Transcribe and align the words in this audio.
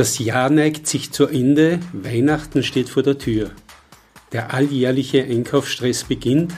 Das 0.00 0.18
Jahr 0.18 0.48
neigt 0.48 0.86
sich 0.86 1.12
zu 1.12 1.26
Ende, 1.26 1.78
Weihnachten 1.92 2.62
steht 2.62 2.88
vor 2.88 3.02
der 3.02 3.18
Tür. 3.18 3.50
Der 4.32 4.54
alljährliche 4.54 5.22
Einkaufsstress 5.22 6.04
beginnt 6.04 6.54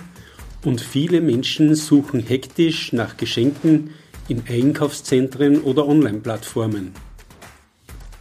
und 0.65 0.81
viele 0.81 1.21
Menschen 1.21 1.75
suchen 1.75 2.21
hektisch 2.21 2.93
nach 2.93 3.17
Geschenken 3.17 3.91
in 4.29 4.45
Einkaufszentren 4.49 5.61
oder 5.61 5.89
Online-Plattformen. 5.89 6.93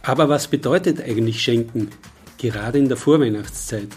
Aber 0.02 0.28
was 0.28 0.48
bedeutet 0.48 1.00
eigentlich 1.00 1.40
Schenken, 1.40 1.90
gerade 2.38 2.78
in 2.78 2.88
der 2.88 2.96
Vorweihnachtszeit? 2.96 3.90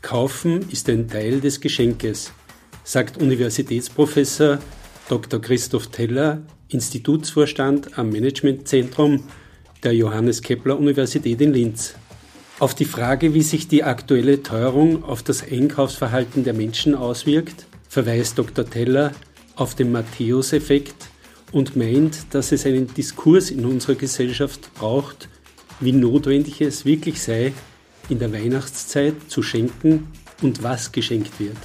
Kaufen 0.00 0.70
ist 0.70 0.88
ein 0.88 1.08
Teil 1.08 1.40
des 1.40 1.60
Geschenkes, 1.60 2.30
sagt 2.84 3.20
Universitätsprofessor 3.20 4.60
Dr. 5.08 5.40
Christoph 5.40 5.88
Teller, 5.88 6.42
Institutsvorstand 6.68 7.98
am 7.98 8.10
Managementzentrum 8.10 9.24
der 9.82 9.94
Johannes 9.94 10.42
Kepler 10.42 10.78
Universität 10.78 11.40
in 11.40 11.52
Linz. 11.52 11.94
Auf 12.60 12.74
die 12.74 12.84
Frage, 12.84 13.34
wie 13.34 13.42
sich 13.42 13.66
die 13.66 13.82
aktuelle 13.82 14.42
Teuerung 14.42 15.04
auf 15.04 15.22
das 15.22 15.42
Einkaufsverhalten 15.42 16.44
der 16.44 16.54
Menschen 16.54 16.94
auswirkt, 16.94 17.66
verweist 17.88 18.38
Dr. 18.38 18.68
Teller 18.68 19.12
auf 19.56 19.74
den 19.74 19.90
Matthäus-Effekt 19.90 21.08
und 21.50 21.74
meint, 21.74 22.26
dass 22.30 22.52
es 22.52 22.64
einen 22.64 22.94
Diskurs 22.94 23.50
in 23.50 23.64
unserer 23.64 23.96
Gesellschaft 23.96 24.72
braucht, 24.74 25.28
wie 25.80 25.92
notwendig 25.92 26.60
es 26.60 26.84
wirklich 26.84 27.20
sei, 27.20 27.52
in 28.08 28.20
der 28.20 28.32
Weihnachtszeit 28.32 29.14
zu 29.26 29.42
schenken 29.42 30.06
und 30.42 30.62
was 30.62 30.92
geschenkt 30.92 31.40
wird. 31.40 31.56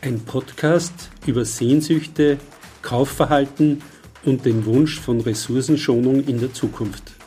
Ein 0.00 0.20
Podcast 0.20 1.10
über 1.26 1.44
Sehnsüchte, 1.44 2.38
Kaufverhalten 2.82 3.82
und 4.24 4.44
den 4.44 4.66
Wunsch 4.66 4.98
von 4.98 5.20
Ressourcenschonung 5.20 6.24
in 6.24 6.40
der 6.40 6.52
Zukunft. 6.52 7.17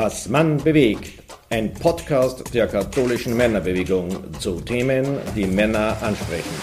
Was 0.00 0.28
Mann 0.28 0.58
bewegt. 0.58 1.24
Ein 1.50 1.74
Podcast 1.74 2.54
der 2.54 2.68
katholischen 2.68 3.36
Männerbewegung 3.36 4.32
zu 4.38 4.60
Themen, 4.60 5.18
die 5.34 5.44
Männer 5.44 6.00
ansprechen. 6.00 6.54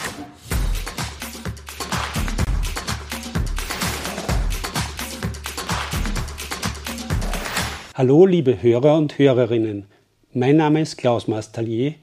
Hallo 7.94 8.26
liebe 8.26 8.64
Hörer 8.64 8.98
und 8.98 9.20
Hörerinnen, 9.20 9.88
mein 10.32 10.56
Name 10.56 10.80
ist 10.80 10.96
Klaus 10.96 11.28
Mastalier 11.28 11.96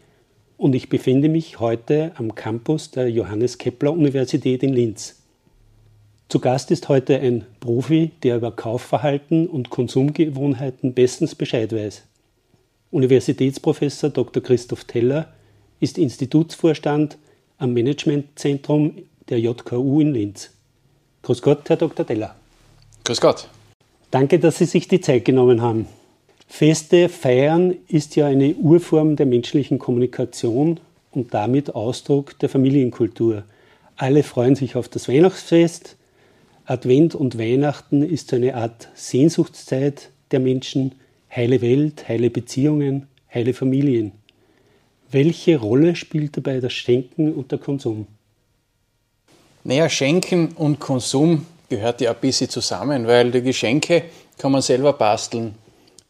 und 0.58 0.74
ich 0.74 0.90
befinde 0.90 1.30
mich 1.30 1.60
heute 1.60 2.12
am 2.16 2.34
Campus 2.34 2.90
der 2.90 3.08
Johannes 3.08 3.56
Kepler 3.56 3.94
Universität 3.94 4.62
in 4.62 4.74
Linz. 4.74 5.21
Zu 6.32 6.40
Gast 6.40 6.70
ist 6.70 6.88
heute 6.88 7.20
ein 7.20 7.44
Profi, 7.60 8.10
der 8.22 8.36
über 8.36 8.52
Kaufverhalten 8.52 9.46
und 9.46 9.68
Konsumgewohnheiten 9.68 10.94
bestens 10.94 11.34
Bescheid 11.34 11.74
weiß. 11.74 12.04
Universitätsprofessor 12.90 14.08
Dr. 14.08 14.42
Christoph 14.42 14.84
Teller 14.84 15.28
ist 15.78 15.98
Institutsvorstand 15.98 17.18
am 17.58 17.74
Managementzentrum 17.74 18.94
der 19.28 19.40
JKU 19.40 20.00
in 20.00 20.14
Linz. 20.14 20.48
Grüß 21.20 21.42
Gott, 21.42 21.68
Herr 21.68 21.76
Dr. 21.76 22.06
Teller. 22.06 22.34
Grüß 23.04 23.20
Gott. 23.20 23.46
Danke, 24.10 24.38
dass 24.38 24.56
Sie 24.56 24.64
sich 24.64 24.88
die 24.88 25.02
Zeit 25.02 25.26
genommen 25.26 25.60
haben. 25.60 25.86
Feste 26.48 27.10
feiern 27.10 27.76
ist 27.88 28.16
ja 28.16 28.26
eine 28.26 28.54
Urform 28.54 29.16
der 29.16 29.26
menschlichen 29.26 29.78
Kommunikation 29.78 30.80
und 31.10 31.34
damit 31.34 31.74
Ausdruck 31.74 32.38
der 32.38 32.48
Familienkultur. 32.48 33.44
Alle 33.96 34.22
freuen 34.22 34.54
sich 34.54 34.76
auf 34.76 34.88
das 34.88 35.10
Weihnachtsfest, 35.10 35.98
Advent 36.72 37.14
und 37.14 37.38
Weihnachten 37.38 38.02
ist 38.02 38.30
so 38.30 38.36
eine 38.36 38.54
Art 38.54 38.88
Sehnsuchtszeit 38.94 40.08
der 40.30 40.40
Menschen, 40.40 40.94
heile 41.30 41.60
Welt, 41.60 42.08
heile 42.08 42.30
Beziehungen, 42.30 43.08
heile 43.32 43.52
Familien. 43.52 44.12
Welche 45.10 45.58
Rolle 45.58 45.94
spielt 45.96 46.34
dabei 46.34 46.60
das 46.60 46.72
Schenken 46.72 47.34
und 47.34 47.52
der 47.52 47.58
Konsum? 47.58 48.06
Naja, 49.64 49.86
Schenken 49.90 50.52
und 50.52 50.80
Konsum 50.80 51.44
gehört 51.68 52.00
ja 52.00 52.12
ein 52.12 52.20
bisschen 52.22 52.48
zusammen, 52.48 53.06
weil 53.06 53.30
die 53.30 53.42
Geschenke 53.42 54.04
kann 54.38 54.52
man 54.52 54.62
selber 54.62 54.94
basteln, 54.94 55.54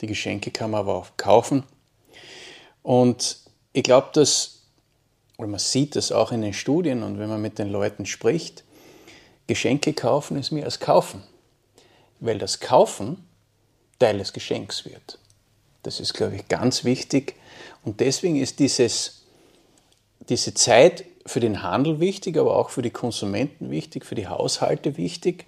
die 0.01 0.07
Geschenke 0.07 0.53
kann 0.53 0.71
man 0.71 0.83
aber 0.83 0.95
auch 0.95 1.09
kaufen. 1.17 1.65
Und 2.85 3.39
ich 3.73 3.83
glaube, 3.83 4.11
dass, 4.13 4.61
oder 5.39 5.49
man 5.49 5.59
sieht 5.59 5.97
das 5.97 6.13
auch 6.13 6.31
in 6.31 6.43
den 6.43 6.53
Studien 6.53 7.03
und 7.03 7.19
wenn 7.19 7.29
man 7.29 7.43
mit 7.43 7.59
den 7.59 7.73
Leuten 7.73 8.07
spricht, 8.07 8.63
Geschenke 9.53 9.93
kaufen 9.93 10.39
ist 10.39 10.51
mehr 10.51 10.65
als 10.65 10.81
kaufen, 10.81 11.23
weil 12.21 12.39
das 12.39 12.61
Kaufen 12.61 13.27
Teil 13.99 14.17
des 14.19 14.33
Geschenks 14.33 14.87
wird. 14.87 15.19
Das 15.83 16.01
ist, 16.01 16.15
glaube 16.15 16.37
ich, 16.37 16.49
ganz 16.49 16.85
wichtig. 16.85 17.35
Und 17.85 18.01
deswegen 18.01 18.37
ist 18.37 18.61
dieses, 18.61 19.27
diese 20.29 20.55
Zeit 20.55 21.05
für 21.27 21.39
den 21.39 21.63
Handel 21.63 22.01
wichtig, 22.01 22.39
aber 22.39 22.57
auch 22.57 22.71
für 22.71 22.83
die 22.83 22.91
Konsumenten 22.91 23.71
wichtig, 23.71 24.07
für 24.07 24.15
die 24.15 24.27
Haushalte 24.27 24.97
wichtig, 24.97 25.45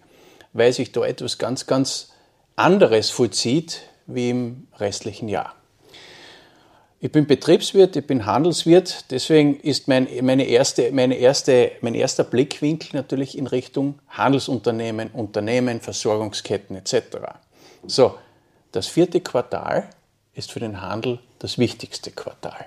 weil 0.52 0.72
sich 0.72 0.92
da 0.92 1.04
etwas 1.04 1.38
ganz, 1.38 1.66
ganz 1.66 2.12
anderes 2.56 3.10
vollzieht 3.10 3.80
wie 4.06 4.30
im 4.30 4.68
restlichen 4.76 5.28
Jahr. 5.28 5.54
Ich 7.04 7.12
bin 7.12 7.26
Betriebswirt, 7.26 7.96
ich 7.96 8.06
bin 8.06 8.24
Handelswirt, 8.24 9.10
deswegen 9.10 9.60
ist 9.60 9.88
mein, 9.88 10.08
meine 10.22 10.44
erste, 10.44 10.90
meine 10.90 11.16
erste, 11.16 11.72
mein 11.82 11.94
erster 11.94 12.24
Blickwinkel 12.24 12.88
natürlich 12.94 13.36
in 13.36 13.46
Richtung 13.46 13.98
Handelsunternehmen, 14.08 15.10
Unternehmen, 15.10 15.82
Versorgungsketten 15.82 16.76
etc. 16.76 16.94
So, 17.86 18.14
das 18.72 18.86
vierte 18.86 19.20
Quartal 19.20 19.90
ist 20.32 20.50
für 20.50 20.60
den 20.60 20.80
Handel 20.80 21.18
das 21.40 21.58
wichtigste 21.58 22.10
Quartal. 22.10 22.64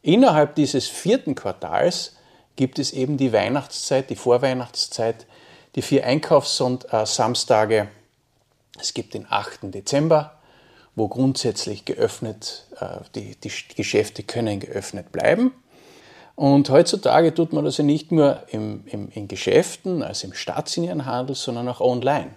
Innerhalb 0.00 0.54
dieses 0.54 0.88
vierten 0.88 1.34
Quartals 1.34 2.16
gibt 2.56 2.78
es 2.78 2.94
eben 2.94 3.18
die 3.18 3.34
Weihnachtszeit, 3.34 4.08
die 4.08 4.16
Vorweihnachtszeit, 4.16 5.26
die 5.74 5.82
vier 5.82 6.06
Einkaufssamstage. 6.06 7.88
Es 8.80 8.94
gibt 8.94 9.12
den 9.12 9.26
8. 9.28 9.58
Dezember, 9.74 10.35
wo 10.96 11.08
grundsätzlich 11.08 11.84
geöffnet, 11.84 12.66
äh, 12.80 12.98
die, 13.14 13.36
die 13.36 13.52
Geschäfte 13.76 14.22
können 14.22 14.58
geöffnet 14.58 15.12
bleiben. 15.12 15.52
Und 16.34 16.68
heutzutage 16.70 17.32
tut 17.32 17.52
man 17.52 17.64
das 17.64 17.76
ja 17.76 17.84
nicht 17.84 18.12
nur 18.12 18.42
im, 18.48 18.82
im, 18.86 19.10
in 19.10 19.28
Geschäften, 19.28 20.02
also 20.02 20.26
im 20.26 20.34
stationären 20.34 21.06
Handel, 21.06 21.36
sondern 21.36 21.68
auch 21.68 21.80
online. 21.80 22.30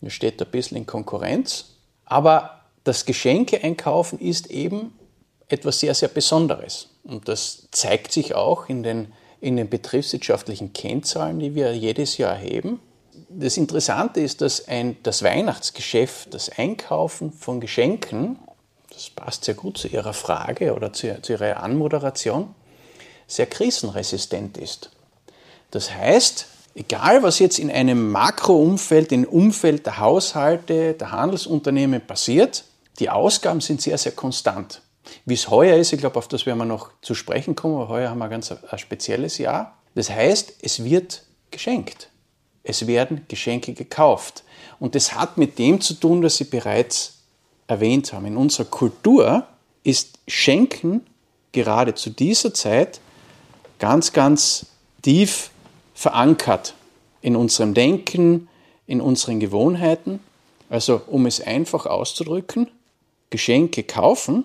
Das 0.00 0.12
steht 0.12 0.42
ein 0.42 0.50
bisschen 0.50 0.76
in 0.76 0.86
Konkurrenz. 0.86 1.76
Aber 2.04 2.60
das 2.84 3.06
Geschenke 3.06 3.62
einkaufen 3.62 4.18
ist 4.18 4.48
eben 4.48 4.92
etwas 5.48 5.80
sehr, 5.80 5.94
sehr 5.94 6.08
Besonderes. 6.08 6.88
Und 7.04 7.28
das 7.28 7.68
zeigt 7.70 8.12
sich 8.12 8.34
auch 8.34 8.68
in 8.68 8.82
den, 8.82 9.12
in 9.40 9.56
den 9.56 9.68
betriebswirtschaftlichen 9.68 10.72
Kennzahlen, 10.72 11.38
die 11.38 11.54
wir 11.54 11.76
jedes 11.76 12.18
Jahr 12.18 12.34
erheben 12.34 12.80
das 13.32 13.56
Interessante 13.56 14.20
ist, 14.20 14.40
dass 14.40 14.66
ein, 14.66 14.96
das 15.02 15.22
Weihnachtsgeschäft, 15.22 16.34
das 16.34 16.50
Einkaufen 16.50 17.32
von 17.32 17.60
Geschenken, 17.60 18.38
das 18.92 19.10
passt 19.10 19.44
sehr 19.44 19.54
gut 19.54 19.78
zu 19.78 19.88
Ihrer 19.88 20.12
Frage 20.12 20.74
oder 20.74 20.92
zu, 20.92 21.22
zu 21.22 21.34
Ihrer 21.34 21.62
Anmoderation, 21.62 22.54
sehr 23.28 23.46
krisenresistent 23.46 24.58
ist. 24.58 24.90
Das 25.70 25.94
heißt, 25.94 26.46
egal 26.74 27.22
was 27.22 27.38
jetzt 27.38 27.60
in 27.60 27.70
einem 27.70 28.10
Makroumfeld, 28.10 29.12
im 29.12 29.24
Umfeld 29.24 29.86
der 29.86 29.98
Haushalte, 29.98 30.94
der 30.94 31.12
Handelsunternehmen 31.12 32.04
passiert, 32.04 32.64
die 32.98 33.10
Ausgaben 33.10 33.60
sind 33.60 33.80
sehr, 33.80 33.96
sehr 33.96 34.12
konstant. 34.12 34.82
Wie 35.24 35.34
es 35.34 35.48
heuer 35.48 35.76
ist, 35.76 35.92
ich 35.92 36.00
glaube, 36.00 36.18
auf 36.18 36.26
das 36.26 36.46
werden 36.46 36.58
wir 36.58 36.64
noch 36.64 36.90
zu 37.00 37.14
sprechen 37.14 37.54
kommen, 37.54 37.76
aber 37.76 37.88
heuer 37.88 38.10
haben 38.10 38.18
wir 38.18 38.24
ein 38.24 38.30
ganz 38.30 38.50
ein 38.50 38.78
spezielles 38.78 39.38
Jahr. 39.38 39.78
Das 39.94 40.10
heißt, 40.10 40.54
es 40.62 40.84
wird 40.84 41.22
geschenkt. 41.50 42.09
Es 42.62 42.86
werden 42.86 43.24
Geschenke 43.28 43.72
gekauft. 43.72 44.44
Und 44.78 44.94
das 44.94 45.14
hat 45.14 45.38
mit 45.38 45.58
dem 45.58 45.80
zu 45.80 45.94
tun, 45.94 46.22
was 46.22 46.36
Sie 46.36 46.44
bereits 46.44 47.18
erwähnt 47.66 48.12
haben. 48.12 48.26
In 48.26 48.36
unserer 48.36 48.66
Kultur 48.66 49.46
ist 49.82 50.18
Schenken 50.28 51.06
gerade 51.52 51.94
zu 51.94 52.10
dieser 52.10 52.52
Zeit 52.54 53.00
ganz, 53.78 54.12
ganz 54.12 54.66
tief 55.02 55.50
verankert 55.94 56.74
in 57.22 57.36
unserem 57.36 57.74
Denken, 57.74 58.48
in 58.86 59.00
unseren 59.00 59.40
Gewohnheiten. 59.40 60.20
Also 60.68 61.02
um 61.06 61.26
es 61.26 61.40
einfach 61.40 61.86
auszudrücken, 61.86 62.70
Geschenke 63.30 63.84
kaufen 63.84 64.44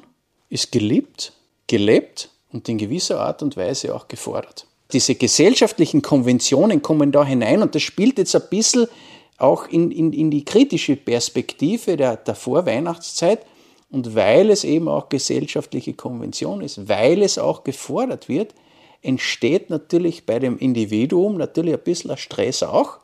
ist 0.49 0.71
geliebt, 0.71 1.33
gelebt 1.67 2.29
und 2.51 2.69
in 2.69 2.77
gewisser 2.77 3.19
Art 3.19 3.41
und 3.41 3.57
Weise 3.57 3.93
auch 3.95 4.07
gefordert 4.07 4.67
diese 4.95 5.15
gesellschaftlichen 5.15 6.01
Konventionen 6.01 6.81
kommen 6.81 7.11
da 7.11 7.25
hinein 7.25 7.61
und 7.61 7.75
das 7.75 7.81
spielt 7.81 8.17
jetzt 8.17 8.33
ein 8.33 8.43
bisschen 8.49 8.87
auch 9.37 9.67
in, 9.67 9.91
in, 9.91 10.13
in 10.13 10.31
die 10.31 10.45
kritische 10.45 10.95
Perspektive 10.95 11.97
der, 11.97 12.15
der 12.15 12.33
Vorweihnachtszeit. 12.33 13.45
Und 13.91 14.15
weil 14.15 14.49
es 14.49 14.63
eben 14.63 14.87
auch 14.87 15.09
gesellschaftliche 15.09 15.93
Konvention 15.93 16.61
ist, 16.61 16.87
weil 16.87 17.21
es 17.21 17.37
auch 17.37 17.65
gefordert 17.65 18.29
wird, 18.29 18.55
entsteht 19.01 19.69
natürlich 19.69 20.25
bei 20.25 20.39
dem 20.39 20.57
Individuum 20.57 21.35
natürlich 21.37 21.73
ein 21.73 21.83
bisschen 21.83 22.11
ein 22.11 22.17
Stress 22.17 22.63
auch, 22.63 22.99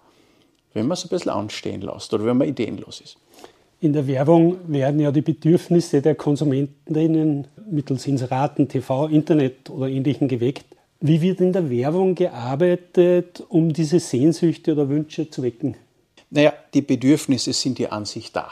wenn 0.74 0.88
man 0.88 0.94
es 0.94 1.04
ein 1.04 1.10
bisschen 1.10 1.32
anstehen 1.32 1.82
lässt 1.82 2.14
oder 2.14 2.24
wenn 2.24 2.38
man 2.38 2.48
ideenlos 2.48 3.02
ist. 3.02 3.18
In 3.82 3.92
der 3.92 4.08
Werbung 4.08 4.58
werden 4.68 5.02
ja 5.02 5.12
die 5.12 5.22
Bedürfnisse 5.22 6.02
der 6.02 6.16
Konsumentinnen 6.16 7.48
mittels 7.70 8.08
Inseraten, 8.08 8.70
TV, 8.70 9.08
Internet 9.08 9.70
oder 9.70 9.90
Ähnlichem 9.90 10.30
geweckt. 10.30 10.66
Wie 11.03 11.19
wird 11.19 11.42
in 11.42 11.51
der 11.51 11.71
Werbung 11.71 12.13
gearbeitet, 12.13 13.44
um 13.50 13.74
diese 13.74 14.00
Sehnsüchte 14.00 14.74
oder 14.74 14.88
Wünsche 14.88 15.31
zu 15.31 15.42
wecken? 15.42 15.75
Naja, 16.30 16.53
die 16.75 16.83
Bedürfnisse 16.83 17.53
sind 17.53 17.80
ja 17.80 17.89
an 17.89 18.06
sich 18.06 18.31
da. 18.31 18.51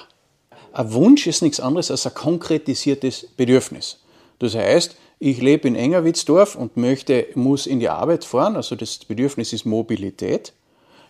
Ein 0.73 0.91
Wunsch 0.93 1.27
ist 1.27 1.43
nichts 1.43 1.59
anderes 1.59 1.91
als 1.91 2.07
ein 2.07 2.15
konkretisiertes 2.15 3.27
Bedürfnis. 3.37 3.99
Das 4.39 4.55
heißt, 4.55 4.97
ich 5.19 5.39
lebe 5.43 5.67
in 5.67 5.75
Engerwitzdorf 5.75 6.55
und 6.55 6.75
möchte, 6.75 7.27
muss 7.35 7.67
in 7.67 7.79
die 7.79 7.89
Arbeit 7.89 8.25
fahren, 8.25 8.55
also 8.55 8.75
das 8.75 8.97
Bedürfnis 8.97 9.53
ist 9.53 9.65
Mobilität. 9.65 10.53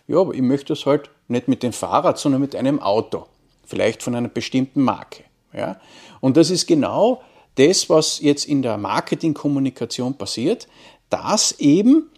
Ja, 0.08 0.18
aber 0.18 0.34
ich 0.34 0.42
möchte 0.42 0.74
das 0.74 0.84
halt 0.84 1.08
nicht 1.28 1.48
mit 1.48 1.62
dem 1.62 1.72
Fahrrad, 1.72 2.18
sondern 2.18 2.42
mit 2.42 2.54
einem 2.54 2.80
Auto. 2.80 3.24
Vielleicht 3.64 4.02
von 4.02 4.14
einer 4.14 4.28
bestimmten 4.28 4.82
Marke. 4.82 5.24
Ja? 5.54 5.80
Und 6.20 6.36
das 6.36 6.50
ist 6.50 6.66
genau 6.66 7.22
das, 7.56 7.90
was 7.90 8.20
jetzt 8.20 8.46
in 8.46 8.62
der 8.62 8.78
Marketingkommunikation 8.78 10.14
passiert, 10.14 10.68
dass 11.10 11.52
eben 11.58 12.10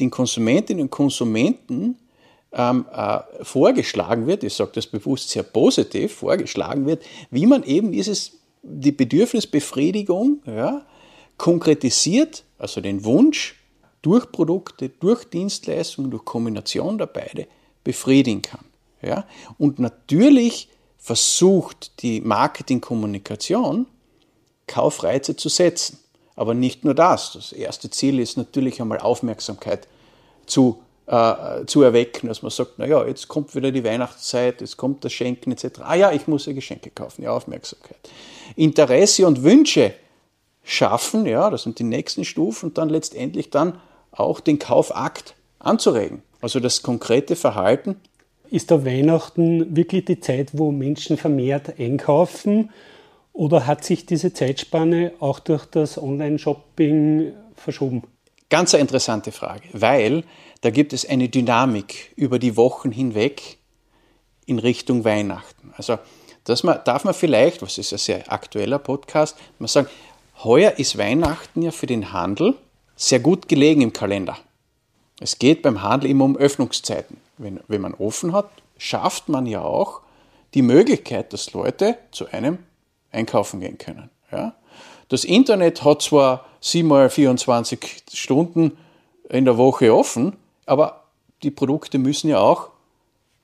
den 0.00 0.10
Konsumentinnen 0.10 0.82
und 0.82 0.90
Konsumenten 0.90 1.98
ähm, 2.52 2.86
äh, 2.92 3.20
vorgeschlagen 3.42 4.26
wird, 4.26 4.44
ich 4.44 4.54
sage 4.54 4.70
das 4.74 4.86
bewusst 4.86 5.30
sehr 5.30 5.42
positiv, 5.42 6.14
vorgeschlagen 6.14 6.86
wird, 6.86 7.04
wie 7.30 7.46
man 7.46 7.62
eben 7.64 7.92
dieses, 7.92 8.38
die 8.62 8.92
Bedürfnisbefriedigung 8.92 10.42
ja, 10.46 10.86
konkretisiert, 11.36 12.44
also 12.58 12.80
den 12.80 13.04
Wunsch 13.04 13.56
durch 14.02 14.30
Produkte, 14.30 14.88
durch 14.88 15.24
Dienstleistungen, 15.24 16.10
durch 16.10 16.24
Kombination 16.24 16.98
der 16.98 17.06
beiden 17.06 17.46
befriedigen 17.84 18.42
kann. 18.42 18.64
Ja? 19.02 19.26
Und 19.58 19.78
natürlich 19.78 20.68
versucht 20.96 22.02
die 22.02 22.20
Marketingkommunikation 22.20 23.86
Kaufreize 24.66 25.36
zu 25.36 25.48
setzen. 25.48 25.98
Aber 26.38 26.54
nicht 26.54 26.84
nur 26.84 26.94
das. 26.94 27.32
Das 27.32 27.52
erste 27.52 27.90
Ziel 27.90 28.20
ist 28.20 28.36
natürlich 28.36 28.80
einmal 28.80 29.00
Aufmerksamkeit 29.00 29.88
zu, 30.46 30.78
äh, 31.08 31.66
zu 31.66 31.82
erwecken, 31.82 32.28
dass 32.28 32.42
man 32.42 32.52
sagt, 32.52 32.78
naja, 32.78 33.04
jetzt 33.04 33.26
kommt 33.26 33.56
wieder 33.56 33.72
die 33.72 33.82
Weihnachtszeit, 33.82 34.60
jetzt 34.60 34.76
kommt 34.76 35.04
das 35.04 35.12
Schenken 35.12 35.50
etc. 35.50 35.80
Ah 35.80 35.96
ja, 35.96 36.12
ich 36.12 36.28
muss 36.28 36.46
ja 36.46 36.52
Geschenke 36.52 36.90
kaufen, 36.90 37.24
ja, 37.24 37.32
Aufmerksamkeit. 37.32 37.98
Interesse 38.54 39.26
und 39.26 39.42
Wünsche 39.42 39.94
schaffen, 40.62 41.26
ja, 41.26 41.50
das 41.50 41.64
sind 41.64 41.80
die 41.80 41.84
nächsten 41.84 42.24
Stufen 42.24 42.66
und 42.66 42.78
dann 42.78 42.88
letztendlich 42.88 43.50
dann 43.50 43.80
auch 44.12 44.38
den 44.38 44.60
Kaufakt 44.60 45.34
anzuregen. 45.58 46.22
Also 46.40 46.60
das 46.60 46.84
konkrete 46.84 47.34
Verhalten. 47.34 47.96
Ist 48.48 48.70
da 48.70 48.84
Weihnachten 48.84 49.74
wirklich 49.74 50.04
die 50.04 50.20
Zeit, 50.20 50.50
wo 50.52 50.70
Menschen 50.70 51.16
vermehrt 51.16 51.80
einkaufen? 51.80 52.70
Oder 53.38 53.68
hat 53.68 53.84
sich 53.84 54.04
diese 54.04 54.32
Zeitspanne 54.32 55.12
auch 55.20 55.38
durch 55.38 55.64
das 55.64 55.96
Online-Shopping 55.96 57.34
verschoben? 57.54 58.02
Ganz 58.50 58.74
eine 58.74 58.80
interessante 58.80 59.30
Frage, 59.30 59.62
weil 59.74 60.24
da 60.62 60.70
gibt 60.70 60.92
es 60.92 61.08
eine 61.08 61.28
Dynamik 61.28 62.12
über 62.16 62.40
die 62.40 62.56
Wochen 62.56 62.90
hinweg 62.90 63.58
in 64.46 64.58
Richtung 64.58 65.04
Weihnachten. 65.04 65.72
Also 65.76 66.00
das 66.42 66.62
darf 66.62 67.04
man 67.04 67.14
vielleicht, 67.14 67.62
was 67.62 67.78
ist 67.78 67.92
ein 67.92 68.00
sehr 68.00 68.32
aktueller 68.32 68.80
Podcast, 68.80 69.36
man 69.60 69.68
sagen, 69.68 69.86
heuer 70.42 70.72
ist 70.72 70.98
Weihnachten 70.98 71.62
ja 71.62 71.70
für 71.70 71.86
den 71.86 72.12
Handel 72.12 72.56
sehr 72.96 73.20
gut 73.20 73.48
gelegen 73.48 73.82
im 73.82 73.92
Kalender. 73.92 74.36
Es 75.20 75.38
geht 75.38 75.62
beim 75.62 75.84
Handel 75.84 76.10
immer 76.10 76.24
um 76.24 76.36
Öffnungszeiten. 76.36 77.18
Wenn, 77.36 77.60
wenn 77.68 77.82
man 77.82 77.94
offen 77.94 78.32
hat, 78.32 78.50
schafft 78.78 79.28
man 79.28 79.46
ja 79.46 79.62
auch 79.62 80.00
die 80.54 80.62
Möglichkeit, 80.62 81.32
dass 81.32 81.52
Leute 81.52 81.98
zu 82.10 82.26
einem 82.32 82.58
einkaufen 83.12 83.60
gehen 83.60 83.78
können. 83.78 84.10
Ja? 84.30 84.54
Das 85.08 85.24
Internet 85.24 85.84
hat 85.84 86.02
zwar 86.02 86.46
7 86.60 86.86
mal 86.86 87.08
24 87.10 88.04
Stunden 88.12 88.76
in 89.28 89.44
der 89.44 89.56
Woche 89.56 89.94
offen, 89.94 90.36
aber 90.66 91.04
die 91.42 91.50
Produkte 91.50 91.98
müssen 91.98 92.28
ja 92.28 92.40
auch 92.40 92.70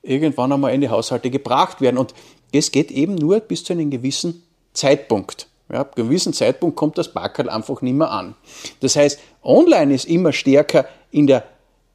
irgendwann 0.01 0.51
einmal 0.51 0.73
in 0.73 0.81
die 0.81 0.89
Haushalte 0.89 1.29
gebracht 1.29 1.81
werden. 1.81 1.97
Und 1.97 2.13
es 2.51 2.71
geht 2.71 2.91
eben 2.91 3.15
nur 3.15 3.39
bis 3.39 3.63
zu 3.63 3.73
einem 3.73 3.89
gewissen 3.89 4.43
Zeitpunkt. 4.73 5.47
Ja, 5.71 5.79
ab 5.79 5.97
einem 5.97 6.07
gewissen 6.07 6.33
Zeitpunkt 6.33 6.75
kommt 6.75 6.97
das 6.97 7.11
Backerl 7.11 7.49
einfach 7.49 7.81
nicht 7.81 7.95
mehr 7.95 8.11
an. 8.11 8.35
Das 8.81 8.95
heißt, 8.95 9.19
online 9.43 9.95
ist 9.95 10.05
immer 10.05 10.31
stärker 10.31 10.85
in 11.09 11.25
der, 11.25 11.43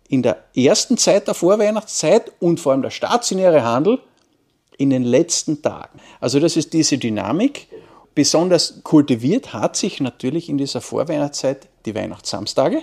in 0.08 0.22
der 0.22 0.44
ersten 0.56 0.96
Zeit 0.96 1.28
der 1.28 1.34
Vorweihnachtszeit 1.34 2.32
und 2.40 2.58
vor 2.58 2.72
allem 2.72 2.82
der 2.82 2.90
stationäre 2.90 3.62
Handel 3.62 4.00
in 4.80 4.90
den 4.90 5.04
letzten 5.04 5.60
Tagen. 5.60 6.00
Also 6.20 6.40
das 6.40 6.56
ist 6.56 6.72
diese 6.72 6.96
Dynamik. 6.96 7.68
Besonders 8.14 8.82
kultiviert 8.82 9.52
hat 9.52 9.76
sich 9.76 10.00
natürlich 10.00 10.48
in 10.48 10.56
dieser 10.56 10.80
Vorweihnachtszeit 10.80 11.68
die 11.84 11.94
Weihnachtssamstage, 11.94 12.82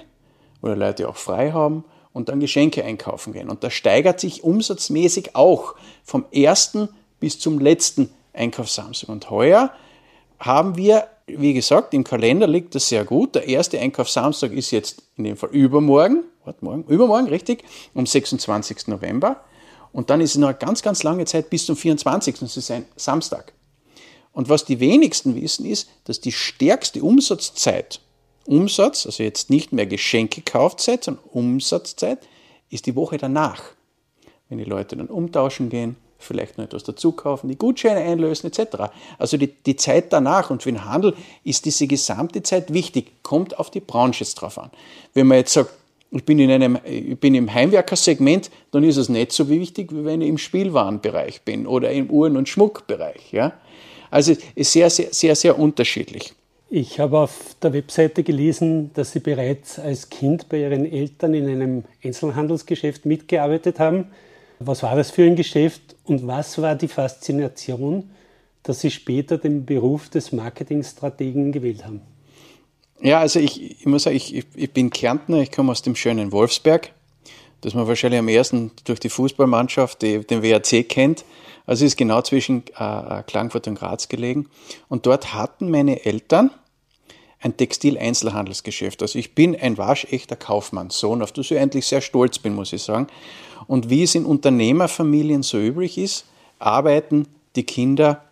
wo 0.62 0.68
die 0.68 0.76
Leute 0.76 1.10
auch 1.10 1.18
frei 1.18 1.52
haben 1.52 1.84
und 2.14 2.30
dann 2.30 2.40
Geschenke 2.40 2.86
einkaufen 2.86 3.34
gehen. 3.34 3.50
Und 3.50 3.64
das 3.64 3.74
steigert 3.74 4.20
sich 4.20 4.44
umsatzmäßig 4.44 5.36
auch 5.36 5.74
vom 6.04 6.26
ersten 6.32 6.90
bis 7.20 7.40
zum 7.40 7.60
letzten 7.60 8.12
Einkaufssamstag. 8.32 9.10
Und 9.10 9.32
heuer 9.32 9.72
haben 10.40 10.78
wir, 10.78 11.08
wie 11.26 11.54
gesagt, 11.54 11.96
im 11.96 12.04
Kalender 12.04 12.46
liegt 12.46 12.76
das 12.76 12.90
sehr 12.90 13.06
gut. 13.06 13.34
Der 13.34 13.48
erste 13.48 13.80
Einkaufssamstag 13.80 14.52
ist 14.52 14.70
jetzt 14.70 15.02
in 15.18 15.24
dem 15.24 15.36
Fall 15.36 15.50
übermorgen, 15.50 16.26
warte, 16.46 16.64
morgen, 16.64 16.84
übermorgen, 16.84 17.28
richtig, 17.28 17.64
am 17.96 18.06
26. 18.06 18.88
November. 18.88 19.42
Und 19.98 20.12
dann 20.12 20.22
ist 20.22 20.30
es 20.30 20.38
noch 20.38 20.50
eine 20.50 20.58
ganz, 20.60 20.84
ganz 20.84 21.02
lange 21.02 21.26
Zeit 21.26 21.50
bis 21.50 21.66
zum 21.66 21.76
24. 21.76 22.38
Das 22.38 22.56
ist 22.56 22.70
ein 22.70 22.86
Samstag. 22.98 23.54
Und 24.32 24.48
was 24.48 24.64
die 24.64 24.80
wenigsten 24.80 25.34
wissen, 25.34 25.66
ist, 25.66 25.90
dass 26.04 26.22
die 26.22 26.32
stärkste 26.32 27.02
Umsatzzeit, 27.02 28.00
Umsatz, 28.46 29.08
also 29.08 29.24
jetzt 29.24 29.50
nicht 29.50 29.74
mehr 29.74 29.88
Geschenkekaufzeit, 29.88 31.04
sondern 31.04 31.24
Umsatzzeit, 31.32 32.20
ist 32.70 32.86
die 32.86 32.96
Woche 32.96 33.18
danach. 33.18 33.64
Wenn 34.50 34.60
die 34.60 34.66
Leute 34.66 34.96
dann 34.98 35.08
umtauschen 35.08 35.70
gehen, 35.70 35.96
vielleicht 36.20 36.60
noch 36.60 36.66
etwas 36.66 36.84
dazu 36.84 37.12
kaufen, 37.12 37.50
die 37.50 37.58
Gutscheine 37.58 38.02
einlösen 38.02 38.52
etc. 38.52 38.92
Also 39.18 39.38
die, 39.38 39.48
die 39.48 39.78
Zeit 39.78 40.14
danach 40.14 40.52
und 40.52 40.62
für 40.62 40.72
den 40.72 40.86
Handel 40.86 41.16
ist 41.44 41.66
diese 41.66 41.88
gesamte 41.88 42.44
Zeit 42.44 42.72
wichtig, 42.72 43.24
kommt 43.24 43.58
auf 43.58 43.72
die 43.72 43.80
Branche 43.80 44.24
jetzt 44.24 44.36
drauf 44.36 44.60
an. 44.60 44.70
Wenn 45.16 45.26
man 45.26 45.40
jetzt 45.40 45.54
sagt, 45.54 45.72
ich 46.12 46.24
bin, 46.24 46.40
in 46.40 46.50
einem, 46.50 46.78
ich 46.86 47.20
bin 47.20 47.36
im 47.36 47.54
Heimwerkersegment, 47.54 48.50
dann 48.72 48.84
ist 48.84 48.98
es 48.98 49.10
nicht 49.10 49.32
so 49.32 49.50
wichtig, 49.50 49.92
wie 49.92 50.06
wenn 50.06 50.22
ich 50.22 50.30
im 50.30 50.38
Spielwarenbereich 50.38 51.42
bin 51.42 51.68
oder 51.68 51.92
im 51.92 52.10
Uhren- 52.10 52.38
und 52.38 52.48
Schmuckbereich. 52.48 53.32
Ja? 53.32 53.54
Also 54.10 54.34
ist 54.56 54.72
sehr, 54.72 54.90
sehr, 54.90 55.08
sehr, 55.12 55.36
sehr 55.36 55.60
unterschiedlich. 55.60 56.34
Ich 56.70 57.00
habe 57.00 57.20
auf 57.20 57.56
der 57.62 57.74
Webseite 57.74 58.24
gelesen, 58.24 58.92
dass 58.94 59.14
Sie 59.14 59.20
bereits 59.20 59.80
als 59.80 60.10
Kind 60.10 60.50
bei 60.50 60.60
Ihren 60.62 60.86
Eltern 60.86 61.34
in 61.34 61.48
einem 61.48 61.84
Einzelhandelsgeschäft 62.04 63.06
mitgearbeitet 63.06 63.80
haben. 63.80 64.08
Was 64.60 64.84
war 64.84 64.96
das 64.96 65.12
für 65.12 65.24
ein 65.24 65.36
Geschäft 65.36 65.96
und 66.04 66.28
was 66.28 66.62
war 66.62 66.76
die 66.76 66.90
Faszination, 66.90 68.10
dass 68.64 68.82
Sie 68.82 68.92
später 68.92 69.38
den 69.38 69.66
Beruf 69.66 70.10
des 70.10 70.34
Marketingstrategen 70.34 71.54
gewählt 71.54 71.86
haben? 71.86 72.02
Ja, 73.02 73.20
also 73.20 73.40
ich, 73.40 73.80
ich 73.80 73.86
muss 73.86 74.04
sagen, 74.04 74.16
ich, 74.16 74.46
ich 74.56 74.74
bin 74.74 74.90
Kärntner, 74.90 75.38
ich 75.42 75.52
komme 75.52 75.72
aus 75.72 75.82
dem 75.82 75.96
schönen 75.96 76.32
Wolfsberg, 76.32 76.94
das 77.62 77.74
man 77.74 77.88
wahrscheinlich 77.88 78.20
am 78.20 78.28
ersten 78.28 78.72
durch 78.86 79.00
die 79.00 79.10
Fußballmannschaft, 79.10 80.02
die, 80.02 80.26
den 80.26 80.42
WRC 80.42 80.88
kennt. 80.88 81.24
Also 81.66 81.86
ist 81.86 81.98
genau 81.98 82.22
zwischen 82.22 82.64
äh, 82.78 83.24
Klagenfurt 83.24 83.68
und 83.68 83.76
Graz 83.76 84.08
gelegen. 84.08 84.50
Und 84.88 85.06
dort 85.06 85.34
hatten 85.34 85.70
meine 85.70 86.06
Eltern 86.06 86.52
ein 87.40 87.56
Textileinzelhandelsgeschäft. 87.56 89.02
Also 89.02 89.20
ich 89.20 89.36
bin 89.36 89.56
ein 89.56 89.78
waschechter 89.78 90.36
Kaufmannssohn, 90.36 91.22
auf 91.22 91.32
das 91.34 91.52
ich 91.52 91.60
eigentlich 91.60 91.86
sehr 91.86 92.02
stolz 92.02 92.40
bin, 92.40 92.56
muss 92.56 92.74
ich 92.74 92.82
sagen. 92.82 93.08
Und 93.68 93.90
wie 93.90 94.04
es 94.04 94.16
in 94.16 94.26
Unternehmerfamilien 94.26 95.44
so 95.44 95.60
üblich 95.60 95.98
ist, 95.98 96.26
arbeiten 96.58 97.28
die 97.56 97.64
Kinder 97.64 98.24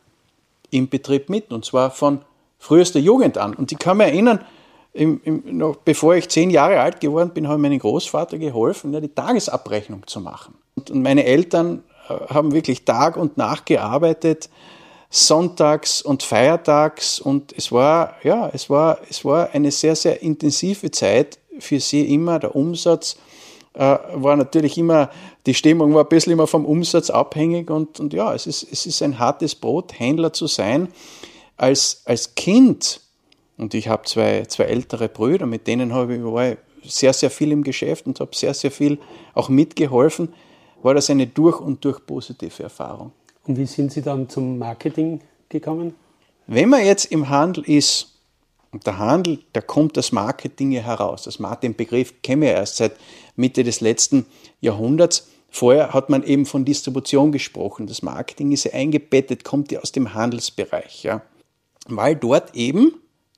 im 0.71 0.87
Betrieb 0.87 1.29
mit. 1.29 1.51
Und 1.51 1.65
zwar 1.65 1.91
von 1.91 2.21
frühester 2.57 2.99
Jugend 2.99 3.37
an. 3.37 3.53
Und 3.53 3.71
ich 3.71 3.79
kann 3.79 3.97
mich 3.97 4.07
erinnern, 4.07 4.39
im, 4.93 5.19
im, 5.23 5.57
noch 5.57 5.75
bevor 5.75 6.15
ich 6.15 6.29
zehn 6.29 6.49
Jahre 6.49 6.79
alt 6.79 7.01
geworden 7.01 7.31
bin, 7.33 7.47
habe 7.47 7.57
ich 7.57 7.61
meinem 7.61 7.79
Großvater 7.79 8.37
geholfen, 8.37 8.93
ja, 8.93 9.01
die 9.01 9.09
Tagesabrechnung 9.09 10.07
zu 10.07 10.21
machen. 10.21 10.55
Und, 10.75 10.89
und 10.89 11.01
meine 11.01 11.25
Eltern 11.25 11.83
äh, 12.07 12.33
haben 12.33 12.53
wirklich 12.53 12.85
Tag 12.85 13.17
und 13.17 13.35
Nacht 13.37 13.65
gearbeitet, 13.65 14.49
sonntags 15.09 16.01
und 16.01 16.23
feiertags. 16.23 17.19
Und 17.19 17.53
es 17.57 17.71
war, 17.71 18.15
ja, 18.23 18.49
es 18.53 18.69
war, 18.69 18.99
es 19.09 19.25
war 19.25 19.49
eine 19.51 19.71
sehr, 19.71 19.95
sehr 19.95 20.21
intensive 20.21 20.91
Zeit 20.91 21.39
für 21.59 21.79
sie 21.79 22.13
immer. 22.13 22.39
Der 22.39 22.55
Umsatz 22.55 23.17
äh, 23.73 23.97
war 24.13 24.37
natürlich 24.37 24.77
immer, 24.77 25.09
die 25.45 25.53
Stimmung 25.53 25.93
war 25.93 26.03
ein 26.03 26.09
bisschen 26.09 26.33
immer 26.33 26.47
vom 26.47 26.65
Umsatz 26.65 27.09
abhängig. 27.09 27.69
Und, 27.69 27.99
und 27.99 28.13
ja, 28.13 28.33
es 28.33 28.47
ist, 28.47 28.65
es 28.71 28.85
ist 28.85 29.01
ein 29.01 29.19
hartes 29.19 29.55
Brot, 29.55 29.99
Händler 29.99 30.31
zu 30.31 30.47
sein. 30.47 30.87
Als, 31.57 32.01
als 32.05 32.35
Kind, 32.35 33.01
und 33.57 33.73
ich 33.73 33.87
habe 33.87 34.03
zwei, 34.03 34.45
zwei 34.45 34.65
ältere 34.65 35.07
Brüder, 35.07 35.45
mit 35.45 35.67
denen 35.67 35.93
habe 35.93 36.15
ich, 36.15 36.23
war 36.23 36.51
ich 36.51 36.57
sehr, 36.83 37.13
sehr 37.13 37.29
viel 37.29 37.51
im 37.51 37.63
Geschäft 37.63 38.05
und 38.05 38.19
habe 38.19 38.35
sehr, 38.35 38.53
sehr 38.53 38.71
viel 38.71 38.99
auch 39.33 39.49
mitgeholfen, 39.49 40.33
war 40.83 40.93
das 40.93 41.09
eine 41.09 41.27
durch 41.27 41.59
und 41.59 41.83
durch 41.83 42.05
positive 42.05 42.63
Erfahrung. 42.63 43.11
Und 43.47 43.57
wie 43.57 43.65
sind 43.65 43.91
Sie 43.91 44.01
dann 44.01 44.29
zum 44.29 44.57
Marketing 44.57 45.21
gekommen? 45.49 45.95
Wenn 46.47 46.69
man 46.69 46.85
jetzt 46.85 47.05
im 47.05 47.29
Handel 47.29 47.63
ist, 47.63 48.11
und 48.75 48.85
der 48.85 48.97
Handel, 48.97 49.39
da 49.53 49.61
kommt 49.61 49.95
das 49.95 50.11
Marketing 50.11 50.73
heraus. 50.73 51.23
Das, 51.23 51.39
den 51.61 51.75
Begriff 51.77 52.21
kennen 52.21 52.41
wir 52.41 52.51
erst 52.51 52.75
seit 52.75 52.91
Mitte 53.37 53.63
des 53.63 53.79
letzten 53.79 54.25
Jahrhunderts. 54.59 55.29
Vorher 55.49 55.93
hat 55.93 56.09
man 56.09 56.23
eben 56.23 56.45
von 56.45 56.65
Distribution 56.65 57.31
gesprochen. 57.31 57.87
Das 57.87 58.01
Marketing 58.01 58.51
ist 58.51 58.65
ja 58.65 58.73
eingebettet, 58.73 59.45
kommt 59.45 59.71
ja 59.71 59.79
aus 59.79 59.93
dem 59.93 60.13
Handelsbereich. 60.13 61.03
Ja. 61.03 61.21
Weil 61.85 62.15
dort 62.15 62.55
eben, 62.55 62.93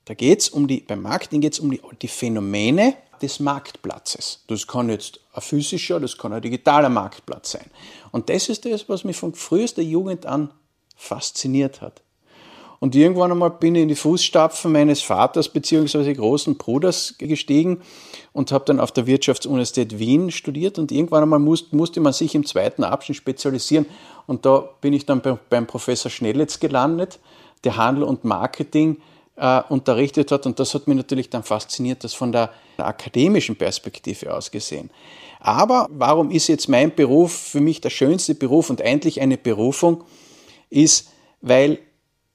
da 0.06 0.14
geht 0.14 0.40
es 0.40 0.48
um 0.48 0.66
die, 0.66 0.80
beim 0.80 1.02
Marketing 1.02 1.40
geht 1.40 1.52
es 1.52 1.60
um 1.60 1.70
die, 1.70 1.80
die 2.00 2.08
Phänomene 2.08 2.94
des 3.20 3.40
Marktplatzes. 3.40 4.44
Das 4.46 4.66
kann 4.66 4.88
jetzt 4.88 5.20
ein 5.32 5.42
physischer, 5.42 6.00
das 6.00 6.16
kann 6.16 6.32
ein 6.32 6.42
digitaler 6.42 6.88
Marktplatz 6.88 7.52
sein. 7.52 7.66
Und 8.10 8.28
das 8.28 8.48
ist 8.48 8.64
das, 8.64 8.88
was 8.88 9.04
mich 9.04 9.16
von 9.16 9.34
frühester 9.34 9.82
Jugend 9.82 10.26
an 10.26 10.50
fasziniert 10.96 11.80
hat. 11.80 12.02
Und 12.80 12.94
irgendwann 12.94 13.32
einmal 13.32 13.50
bin 13.50 13.74
ich 13.74 13.82
in 13.82 13.88
die 13.88 13.96
Fußstapfen 13.96 14.70
meines 14.70 15.02
Vaters 15.02 15.48
bzw. 15.48 16.14
großen 16.14 16.56
Bruders 16.56 17.16
gestiegen 17.18 17.82
und 18.32 18.52
habe 18.52 18.64
dann 18.66 18.78
auf 18.78 18.92
der 18.92 19.06
Wirtschaftsuniversität 19.06 19.98
Wien 19.98 20.30
studiert. 20.30 20.78
Und 20.78 20.92
irgendwann 20.92 21.24
einmal 21.24 21.40
musste, 21.40 21.74
musste 21.74 22.00
man 22.00 22.12
sich 22.12 22.36
im 22.36 22.46
zweiten 22.46 22.84
Abschnitt 22.84 23.16
spezialisieren. 23.16 23.86
Und 24.26 24.46
da 24.46 24.68
bin 24.80 24.92
ich 24.92 25.06
dann 25.06 25.20
beim 25.50 25.66
Professor 25.66 26.10
Schnellitz 26.10 26.60
gelandet, 26.60 27.18
der 27.64 27.76
Handel 27.76 28.04
und 28.04 28.24
Marketing 28.24 28.98
äh, 29.36 29.62
unterrichtet 29.68 30.32
hat. 30.32 30.46
Und 30.46 30.58
das 30.58 30.74
hat 30.74 30.86
mich 30.86 30.96
natürlich 30.96 31.30
dann 31.30 31.42
fasziniert, 31.42 32.04
das 32.04 32.14
von 32.14 32.32
der 32.32 32.50
akademischen 32.76 33.56
Perspektive 33.56 34.34
aus 34.34 34.50
gesehen. 34.50 34.90
Aber 35.40 35.88
warum 35.90 36.30
ist 36.30 36.48
jetzt 36.48 36.68
mein 36.68 36.94
Beruf 36.94 37.32
für 37.32 37.60
mich 37.60 37.80
der 37.80 37.90
schönste 37.90 38.34
Beruf 38.34 38.70
und 38.70 38.82
eigentlich 38.82 39.20
eine 39.20 39.38
Berufung? 39.38 40.04
Ist, 40.70 41.10
weil 41.40 41.78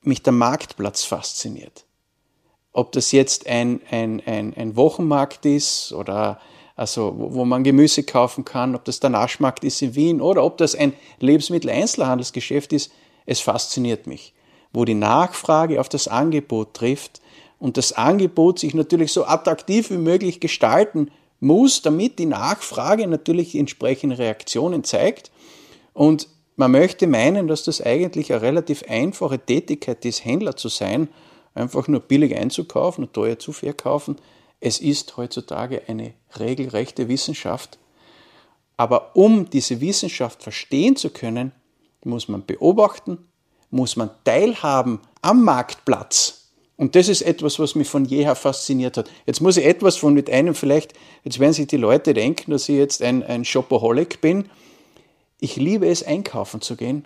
mich 0.02 0.24
der 0.24 0.34
Marktplatz 0.34 1.04
fasziniert. 1.04 1.86
Ob 2.72 2.92
das 2.92 3.12
jetzt 3.12 3.48
ein, 3.48 3.82
ein, 3.92 4.22
ein, 4.26 4.54
ein 4.56 4.76
Wochenmarkt 4.76 5.46
ist 5.46 5.94
oder 5.94 6.40
also 6.76 7.14
wo, 7.16 7.34
wo 7.36 7.46
man 7.46 7.64
Gemüse 7.64 8.04
kaufen 8.04 8.46
kann, 8.46 8.76
ob 8.76 8.86
das 8.86 9.00
der 9.00 9.12
Naschmarkt 9.12 9.64
ist 9.64 9.82
in 9.82 9.96
Wien 9.96 10.22
oder 10.22 10.44
ob 10.44 10.58
das 10.58 10.74
ein 10.74 10.94
Lebensmitteleinzelhandelsgeschäft 11.20 12.74
ist, 12.74 12.92
es 13.26 13.40
fasziniert 13.40 14.08
mich. 14.08 14.34
Wo 14.74 14.86
die 14.86 14.96
Nachfrage 14.96 15.80
auf 15.80 15.88
das 15.88 16.08
Angebot 16.08 16.74
trifft 16.74 17.22
und 17.60 17.78
das 17.78 17.94
Angebot 17.94 18.60
sich 18.60 18.74
natürlich 18.74 19.14
so 19.14 19.26
attraktiv 19.26 19.90
wie 19.92 19.98
möglich 19.98 20.40
gestalten 20.40 21.12
muss, 21.40 21.82
damit 21.82 22.20
die 22.20 22.26
Nachfrage 22.26 23.08
natürlich 23.08 23.56
entsprechende 23.56 24.18
Reaktionen 24.18 24.84
zeigt. 24.84 25.32
Und 25.94 26.28
man 26.56 26.72
möchte 26.72 27.08
meinen, 27.08 27.48
dass 27.48 27.64
das 27.64 27.82
eigentlich 27.82 28.32
eine 28.32 28.42
relativ 28.42 28.84
einfache 28.88 29.40
Tätigkeit 29.40 30.04
ist, 30.06 30.26
Händler 30.26 30.56
zu 30.56 30.70
sein, 30.70 31.10
einfach 31.56 31.88
nur 31.88 32.00
billig 32.00 32.36
einzukaufen 32.36 33.06
und 33.06 33.14
teuer 33.14 33.40
zu 33.40 33.52
verkaufen. 33.52 34.18
Es 34.60 34.80
ist 34.80 35.18
heutzutage 35.18 35.84
eine 35.88 36.14
regelrechte 36.40 37.08
Wissenschaft. 37.10 37.78
Aber 38.78 39.16
um 39.16 39.50
diese 39.50 39.82
Wissenschaft 39.82 40.42
verstehen 40.42 40.96
zu 40.96 41.10
können, 41.10 41.52
muss 42.04 42.28
man 42.28 42.46
beobachten, 42.46 43.18
muss 43.74 43.96
man 43.96 44.10
teilhaben 44.24 45.00
am 45.22 45.44
Marktplatz. 45.44 46.50
Und 46.78 46.96
das 46.96 47.08
ist 47.08 47.22
etwas, 47.22 47.60
was 47.60 47.76
mich 47.76 47.88
von 47.88 48.06
jeher 48.06 48.36
fasziniert 48.36 48.98
hat. 48.98 49.10
Jetzt 49.26 49.42
muss 49.42 49.58
ich 49.58 49.66
etwas 49.66 49.96
von 49.98 50.14
mit 50.14 50.30
einem 50.30 50.56
vielleicht, 50.56 50.94
jetzt 51.24 51.40
werden 51.40 51.54
sich 51.54 51.68
die 51.68 51.78
Leute 51.78 52.14
denken, 52.14 52.52
dass 52.52 52.68
ich 52.68 52.78
jetzt 52.78 53.02
ein, 53.02 53.24
ein 53.24 53.46
Shopaholic 53.46 54.22
bin 54.22 54.50
ich 55.44 55.58
liebe 55.58 55.90
es, 55.90 56.04
einkaufen 56.04 56.62
zu 56.62 56.78
gehen, 56.78 57.06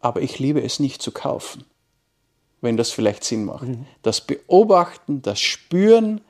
aber 0.00 0.22
ich 0.22 0.38
liebe 0.38 0.62
es 0.62 0.80
nicht 0.80 1.02
zu 1.02 1.12
kaufen, 1.12 1.64
wenn 2.62 2.78
das 2.78 2.92
vielleicht 2.92 3.24
Sinn 3.24 3.44
macht. 3.44 3.68
Mhm. 3.68 3.84
Das 4.00 4.22
Beobachten, 4.22 5.20
das 5.20 5.38
Spüren, 5.38 6.22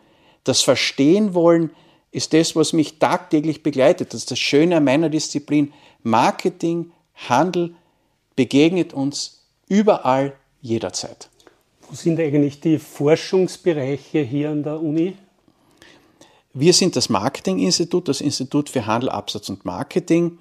das 0.43 0.63
Verstehen 0.63 1.33
wollen, 1.33 1.71
ist 2.11 2.33
das, 2.33 2.57
was 2.57 2.73
mich 2.73 2.99
tagtäglich 2.99 3.63
begleitet. 3.63 4.15
Das 4.15 4.23
ist 4.23 4.33
das 4.33 4.41
Schöne 4.41 4.79
an 4.79 4.85
meiner 4.85 5.09
Disziplin. 5.09 5.73
Marketing, 6.03 6.91
Handel 7.15 7.77
begegnet 8.37 8.93
uns 8.93 9.43
überall, 9.69 10.35
jederzeit. 10.61 11.29
Wo 11.89 11.95
sind 11.95 12.21
eigentlich 12.21 12.61
die 12.61 12.79
Forschungsbereiche 12.79 14.21
hier 14.21 14.51
an 14.51 14.63
der 14.63 14.81
Uni? 14.81 15.17
Wir 16.53 16.73
sind 16.73 16.97
das 16.97 17.09
Marketinginstitut, 17.09 18.09
das 18.09 18.21
Institut 18.21 18.71
für 18.71 18.87
Handel, 18.87 19.11
Absatz 19.11 19.49
und 19.49 19.65
Marketing 19.65 20.39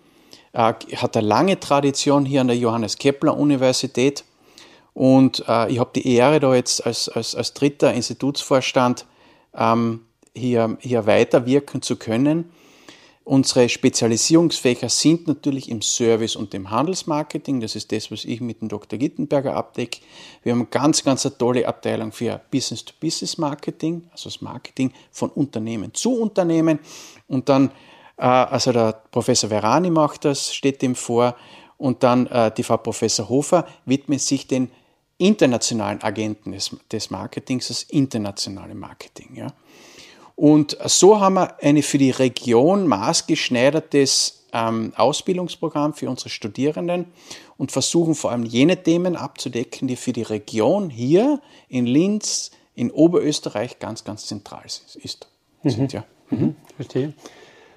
äh, 0.56 0.74
hat 0.96 1.18
eine 1.18 1.28
lange 1.28 1.60
Tradition 1.60 2.26
hier 2.26 2.42
an 2.42 2.48
der 2.48 2.58
Johannes 2.58 2.98
Kepler 2.98 3.38
Universität. 3.38 4.24
Und 4.94 5.44
äh, 5.48 5.70
ich 5.70 5.80
habe 5.80 5.92
die 5.94 6.08
Ehre, 6.16 6.40
da 6.40 6.56
jetzt 6.56 6.86
als, 6.86 7.10
als, 7.10 7.36
als 7.36 7.54
dritter 7.54 7.94
Institutsvorstand 7.94 9.06
ähm, 9.54 10.06
hier, 10.34 10.78
hier 10.80 11.06
weiterwirken 11.06 11.82
zu 11.82 11.98
können. 11.98 12.52
Unsere 13.26 13.68
Spezialisierungsfächer 13.70 14.88
sind 14.88 15.28
natürlich 15.28 15.70
im 15.70 15.82
Service 15.82 16.36
und 16.36 16.54
im 16.54 16.70
Handelsmarketing. 16.70 17.60
Das 17.60 17.76
ist 17.76 17.92
das, 17.92 18.12
was 18.12 18.24
ich 18.24 18.40
mit 18.40 18.62
dem 18.62 18.70
Dr. 18.70 19.00
Gittenberger 19.00 19.56
abdecke. 19.56 20.02
Wir 20.44 20.54
haben 20.54 20.70
ganz, 20.70 21.04
ganz 21.04 21.26
eine 21.26 21.36
tolle 21.36 21.68
Abteilung 21.68 22.12
für 22.12 22.40
Business-to-Business-Marketing, 22.52 24.04
also 24.12 24.30
das 24.30 24.42
Marketing 24.42 24.94
von 25.12 25.32
Unternehmen 25.32 25.92
zu 25.96 26.22
Unternehmen. 26.22 26.78
Und 27.28 27.50
dann 27.50 27.72
äh, 28.18 28.26
also 28.26 28.72
der 28.72 28.94
Professor 29.10 29.50
Verani 29.50 29.90
macht 29.90 30.26
das, 30.26 30.54
steht 30.54 30.84
dem 30.84 30.94
vor. 30.94 31.36
Und 31.78 32.04
dann 32.04 32.28
äh, 32.28 32.52
die 32.52 32.64
Frau 32.64 32.78
Professor 32.78 33.28
Hofer 33.28 33.66
widmet 33.86 34.22
sich 34.22 34.48
den 34.48 34.70
internationalen 35.18 36.02
Agenten 36.04 36.52
des, 36.92 37.10
Marketings, 37.10 37.70
das 37.70 37.84
internationale 37.84 38.76
Marketing. 38.76 39.36
Ja. 39.36 39.48
Und 40.36 40.78
so 40.86 41.20
haben 41.20 41.36
wir 41.36 41.64
eine 41.64 41.82
für 41.82 41.98
die 41.98 42.12
Region 42.12 42.88
maßgeschneidertes 42.88 44.46
ähm, 44.52 44.94
Ausbildungsprogramm 44.96 45.94
für 45.94 46.10
unsere 46.10 46.30
Studierenden 46.30 47.06
und 47.58 47.72
versuchen 47.72 48.16
vor 48.16 48.32
allem 48.32 48.44
jene 48.44 48.82
Themen 48.82 49.16
abzudecken, 49.16 49.88
die 49.88 49.96
für 49.96 50.14
die 50.14 50.24
Region 50.24 50.90
hier 50.90 51.42
in 51.70 51.86
Linz, 51.86 52.52
in 52.74 52.92
Oberösterreich 52.92 53.80
ganz, 53.80 54.04
ganz 54.04 54.26
zentral 54.26 54.64
ist. 54.66 55.28
Mhm. 55.64 55.70
sind 55.70 55.94
ja. 55.94 56.04
Mhm. 56.30 56.56
Verstehe. 56.76 57.14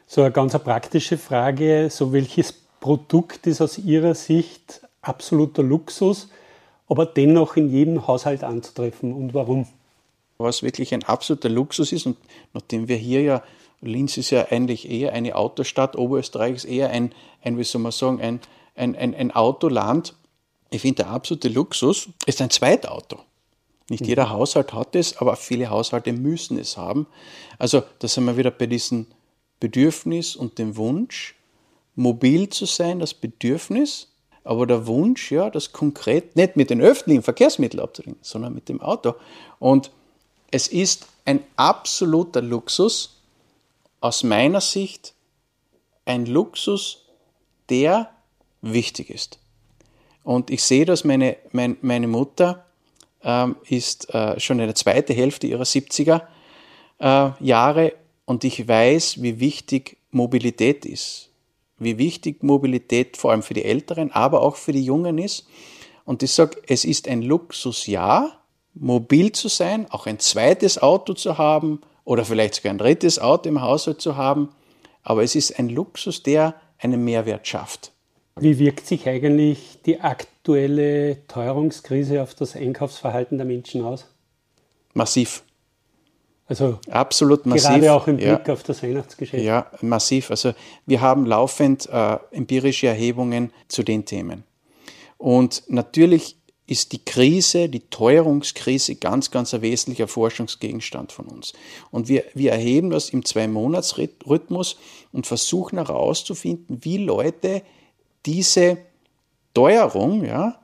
So 0.07 0.23
eine 0.23 0.33
ganz 0.33 0.59
praktische 0.59 1.19
Frage, 1.19 1.89
so 1.91 2.13
welches 2.13 2.53
Produkt 2.53 3.47
ist 3.47 3.61
aus 3.61 3.79
Ihrer 3.79 4.15
Sicht 4.15 4.81
absoluter 5.03 5.63
Luxus, 5.63 6.29
aber 6.89 7.07
dennoch 7.07 7.57
in 7.57 7.71
jedem 7.71 8.07
Haushalt 8.07 8.43
anzutreffen 8.43 9.13
und 9.13 9.35
warum? 9.35 9.67
Was 10.39 10.63
wirklich 10.63 10.95
ein 10.95 11.03
absoluter 11.03 11.49
Luxus 11.49 11.93
ist 11.93 12.07
und 12.07 12.17
nachdem 12.55 12.87
wir 12.87 12.97
hier 12.97 13.23
ja, 13.23 13.43
Linz 13.81 14.17
ist 14.17 14.31
ja 14.31 14.47
eigentlich 14.51 14.89
eher 14.89 15.13
eine 15.13 15.35
Autostadt, 15.35 15.97
Oberösterreich 15.97 16.55
ist 16.55 16.65
eher 16.65 16.91
ein, 16.91 17.13
ein 17.43 17.59
wie 17.59 17.65
soll 17.65 17.81
man 17.81 17.93
sagen, 17.93 18.21
ein, 18.21 18.41
ein, 18.75 18.97
ein, 18.97 19.15
ein 19.15 19.31
Autoland. 19.33 20.15
Ich 20.71 20.83
finde, 20.83 21.03
der 21.03 21.11
absolute 21.11 21.49
Luxus 21.49 22.09
ist 22.27 22.41
ein 22.41 22.51
Zweitauto. 22.51 23.21
Nicht 23.91 24.03
mhm. 24.03 24.09
jeder 24.09 24.31
Haushalt 24.31 24.73
hat 24.73 24.95
es, 24.95 25.17
aber 25.17 25.37
viele 25.37 25.71
Haushalte 25.71 26.13
müssen 26.13 26.59
es 26.59 26.77
haben. 26.77 27.07
Also 27.59 27.83
da 27.99 28.09
sind 28.09 28.25
wir 28.25 28.37
wieder 28.37 28.51
bei 28.51 28.67
diesen 28.67 29.07
Bedürfnis 29.61 30.37
und 30.37 30.59
dem 30.59 30.77
Wunsch, 30.77 31.35
mobil 31.95 32.49
zu 32.49 32.65
sein, 32.65 33.01
das 33.01 33.15
Bedürfnis, 33.15 34.09
aber 34.45 34.67
der 34.67 34.87
Wunsch, 34.87 35.33
ja, 35.33 35.51
das 35.51 35.73
konkret 35.73 36.37
nicht 36.37 36.57
mit 36.57 36.71
den 36.71 36.81
öffentlichen 36.81 37.23
Verkehrsmitteln 37.23 37.83
abzubringen, 37.83 38.19
sondern 38.23 38.55
mit 38.55 38.69
dem 38.69 38.81
Auto. 38.81 39.15
Und 39.59 39.91
es 40.51 40.69
ist 40.69 41.07
ein 41.25 41.41
absoluter 41.57 42.43
Luxus, 42.43 43.23
aus 44.01 44.23
meiner 44.23 44.61
Sicht 44.61 45.15
ein 46.05 46.27
Luxus, 46.27 47.05
der 47.69 48.11
wichtig 48.63 49.11
ist. 49.11 49.39
Und 50.25 50.51
ich 50.51 50.63
sehe, 50.63 50.85
dass 50.85 51.05
meine, 51.05 51.37
mein, 51.53 51.77
meine 51.81 52.07
Mutter 52.07 52.67
ähm, 53.23 53.57
ist 53.69 54.13
äh, 54.15 54.39
schon 54.39 54.59
in 54.61 54.67
der 54.67 54.75
zweiten 54.75 55.15
Hälfte 55.15 55.47
ihrer 55.47 55.65
70er 55.65 56.23
äh, 57.01 57.31
Jahre 57.41 57.95
und 58.25 58.45
ich 58.45 58.67
weiß, 58.69 59.23
wie 59.23 59.41
wichtig 59.41 59.99
Mobilität 60.11 60.85
ist. 60.85 61.31
Wie 61.79 61.99
wichtig 61.99 62.43
Mobilität 62.43 63.17
vor 63.17 63.31
allem 63.31 63.43
für 63.43 63.55
die 63.55 63.65
Älteren, 63.65 64.11
aber 64.13 64.43
auch 64.43 64.57
für 64.57 64.73
die 64.73 64.85
Jungen 64.85 65.19
ist. 65.19 65.47
Und 66.05 66.23
ich 66.23 66.33
sage, 66.33 66.61
es 66.67 66.85
ist 66.85 67.07
ein 67.07 67.23
Luxus, 67.23 67.87
ja, 67.87 68.39
mobil 68.81 69.33
zu 69.33 69.49
sein, 69.49 69.87
auch 69.91 70.07
ein 70.07 70.19
zweites 70.19 70.81
Auto 70.81 71.15
zu 71.15 71.39
haben 71.39 71.81
oder 72.05 72.25
vielleicht 72.25 72.55
sogar 72.55 72.73
ein 72.73 72.79
drittes 72.79 73.19
Auto 73.19 73.49
im 73.49 73.61
Haushalt 73.61 74.01
zu 74.01 74.17
haben. 74.17 74.51
Aber 75.03 75.23
es 75.23 75.35
ist 75.35 75.59
ein 75.59 75.69
Luxus, 75.69 76.23
der 76.23 76.55
einen 76.79 77.05
Mehrwert 77.05 77.47
schafft. 77.47 77.93
Wie 78.37 78.59
wirkt 78.59 78.87
sich 78.87 79.09
eigentlich 79.09 79.81
die 79.85 80.01
aktuelle 80.01 81.27
Teuerungskrise 81.27 82.23
auf 82.23 82.35
das 82.35 82.55
Einkaufsverhalten 82.55 83.37
der 83.37 83.47
Menschen 83.47 83.85
aus? 83.85 84.07
Massiv. 84.95 85.43
Also 86.47 86.79
absolut 86.91 87.45
massiv. 87.45 87.69
Gerade 87.69 87.93
auch 87.93 88.07
im 88.07 88.17
Blick 88.17 88.47
ja, 88.47 88.53
auf 88.53 88.63
das 88.63 88.83
Weihnachtsgeschäft. 88.83 89.43
Ja, 89.43 89.71
massiv. 89.83 90.31
Also 90.31 90.55
wir 90.87 91.01
haben 91.03 91.27
laufend 91.27 91.89
äh, 91.91 92.17
empirische 92.31 92.87
Erhebungen 92.87 93.53
zu 93.69 93.83
den 93.83 94.07
Themen. 94.07 94.45
Und 95.19 95.65
natürlich 95.69 96.39
ist 96.69 96.93
die 96.93 97.03
Krise, 97.03 97.71
die 97.71 97.81
Teuerungskrise 97.81 98.97
ganz, 98.97 99.31
ganz 99.31 99.55
ein 99.55 99.63
wesentlicher 99.63 100.07
Forschungsgegenstand 100.07 101.13
von 101.13 101.27
uns. 101.27 101.55
Und 101.91 102.09
wir, 102.09 102.25
wir 102.35 102.53
erheben 102.53 102.91
das 102.91 103.09
im 103.09 103.25
Zwei-Monats-Rhythmus 103.25 104.77
und 105.11 105.27
versuchen 105.27 105.79
herauszufinden, 105.79 106.85
wie 106.85 106.99
Leute 106.99 107.63
diese 108.27 108.77
Teuerung 109.55 110.27
ja, 110.27 110.61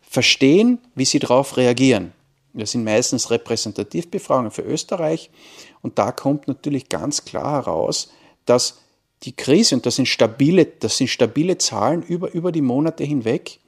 verstehen, 0.00 0.78
wie 0.94 1.04
sie 1.04 1.18
darauf 1.18 1.56
reagieren. 1.56 2.12
Das 2.54 2.70
sind 2.70 2.84
meistens 2.84 3.30
Repräsentativbefragungen 3.30 4.52
für 4.52 4.62
Österreich 4.62 5.30
und 5.80 5.98
da 5.98 6.12
kommt 6.12 6.46
natürlich 6.46 6.88
ganz 6.88 7.24
klar 7.24 7.64
heraus, 7.64 8.12
dass 8.44 8.78
die 9.24 9.34
Krise, 9.34 9.74
und 9.74 9.84
das 9.84 9.96
sind 9.96 10.06
stabile, 10.06 10.66
das 10.66 10.96
sind 10.96 11.08
stabile 11.08 11.58
Zahlen 11.58 12.02
über, 12.02 12.32
über 12.32 12.52
die 12.52 12.60
Monate 12.60 13.04
hinweg, 13.04 13.58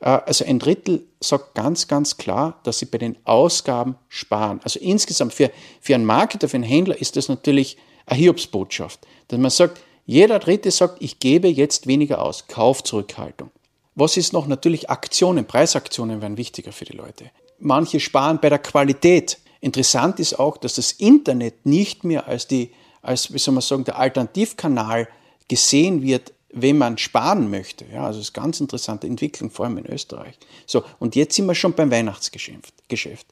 also 0.00 0.44
ein 0.46 0.58
Drittel 0.58 1.06
sagt 1.20 1.54
ganz, 1.54 1.86
ganz 1.86 2.16
klar, 2.16 2.58
dass 2.64 2.78
sie 2.78 2.86
bei 2.86 2.98
den 2.98 3.16
Ausgaben 3.24 3.96
sparen. 4.08 4.60
Also 4.64 4.80
insgesamt 4.80 5.34
für, 5.34 5.50
für 5.80 5.94
einen 5.94 6.06
Marketer, 6.06 6.48
für 6.48 6.56
einen 6.56 6.64
Händler 6.64 6.98
ist 6.98 7.16
das 7.16 7.28
natürlich 7.28 7.76
eine 8.06 8.18
Hiobsbotschaft. 8.18 9.00
Dass 9.28 9.38
man 9.38 9.50
sagt, 9.50 9.80
jeder 10.06 10.38
Dritte 10.38 10.70
sagt, 10.70 11.02
ich 11.02 11.18
gebe 11.20 11.48
jetzt 11.48 11.86
weniger 11.86 12.22
aus. 12.22 12.46
Kaufzurückhaltung. 12.48 13.50
Was 13.94 14.16
ist 14.16 14.32
noch? 14.32 14.46
Natürlich 14.46 14.88
Aktionen, 14.88 15.44
Preisaktionen 15.44 16.22
werden 16.22 16.38
wichtiger 16.38 16.72
für 16.72 16.86
die 16.86 16.96
Leute. 16.96 17.30
Manche 17.58 18.00
sparen 18.00 18.38
bei 18.40 18.48
der 18.48 18.58
Qualität. 18.58 19.38
Interessant 19.60 20.18
ist 20.18 20.38
auch, 20.38 20.56
dass 20.56 20.76
das 20.76 20.92
Internet 20.92 21.66
nicht 21.66 22.04
mehr 22.04 22.26
als 22.26 22.46
die, 22.46 22.72
als, 23.02 23.34
wie 23.34 23.38
soll 23.38 23.52
man 23.52 23.60
sagen, 23.60 23.84
der 23.84 23.98
Alternativkanal 23.98 25.08
gesehen 25.48 26.02
wird 26.02 26.32
wenn 26.52 26.78
man 26.78 26.98
sparen 26.98 27.50
möchte. 27.50 27.84
Ja, 27.92 28.06
also 28.06 28.18
das 28.18 28.28
ist 28.28 28.36
eine 28.36 28.44
ganz 28.44 28.60
interessante 28.60 29.06
Entwicklung, 29.06 29.50
vor 29.50 29.66
allem 29.66 29.78
in 29.78 29.86
Österreich. 29.86 30.34
So, 30.66 30.84
und 30.98 31.16
jetzt 31.16 31.36
sind 31.36 31.46
wir 31.46 31.54
schon 31.54 31.74
beim 31.74 31.90
Weihnachtsgeschäft, 31.90 32.74
Geschäft, 32.88 33.26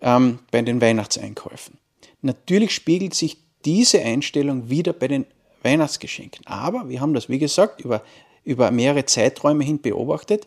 ähm, 0.00 0.40
bei 0.50 0.62
den 0.62 0.80
Weihnachtseinkäufen. 0.80 1.78
Natürlich 2.22 2.74
spiegelt 2.74 3.14
sich 3.14 3.38
diese 3.64 4.00
Einstellung 4.00 4.68
wieder 4.68 4.92
bei 4.92 5.08
den 5.08 5.26
Weihnachtsgeschenken. 5.62 6.46
Aber 6.46 6.88
wir 6.88 7.00
haben 7.00 7.14
das, 7.14 7.28
wie 7.28 7.38
gesagt, 7.38 7.80
über, 7.82 8.02
über 8.44 8.70
mehrere 8.70 9.04
Zeiträume 9.06 9.64
hin 9.64 9.80
beobachtet. 9.80 10.46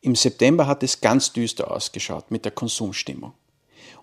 Im 0.00 0.14
September 0.14 0.66
hat 0.66 0.82
es 0.82 1.00
ganz 1.00 1.32
düster 1.32 1.70
ausgeschaut 1.70 2.30
mit 2.30 2.44
der 2.44 2.52
Konsumstimmung. 2.52 3.32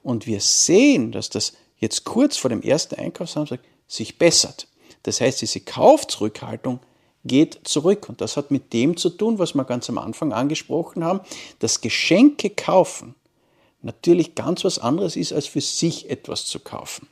Und 0.03 0.27
wir 0.27 0.39
sehen, 0.39 1.11
dass 1.11 1.29
das 1.29 1.53
jetzt 1.77 2.03
kurz 2.03 2.37
vor 2.37 2.49
dem 2.49 2.61
ersten 2.61 2.95
Einkaufssamstag 2.95 3.59
sich 3.87 4.17
bessert. 4.17 4.67
Das 5.03 5.21
heißt, 5.21 5.41
diese 5.41 5.61
Kaufzurückhaltung 5.61 6.79
geht 7.25 7.59
zurück. 7.63 8.07
Und 8.07 8.21
das 8.21 8.37
hat 8.37 8.51
mit 8.51 8.71
dem 8.71 8.95
zu 8.97 9.09
tun, 9.09 9.39
was 9.39 9.55
wir 9.55 9.65
ganz 9.65 9.89
am 9.89 9.97
Anfang 9.97 10.31
angesprochen 10.31 11.03
haben, 11.03 11.21
dass 11.59 11.81
Geschenke 11.81 12.49
kaufen 12.49 13.15
natürlich 13.85 14.35
ganz 14.35 14.65
was 14.65 14.79
anderes 14.79 15.15
ist, 15.15 15.31
als 15.31 15.45
für 15.45 15.61
sich 15.61 16.09
etwas 16.09 16.45
zu 16.45 16.59
kaufen. 16.59 17.07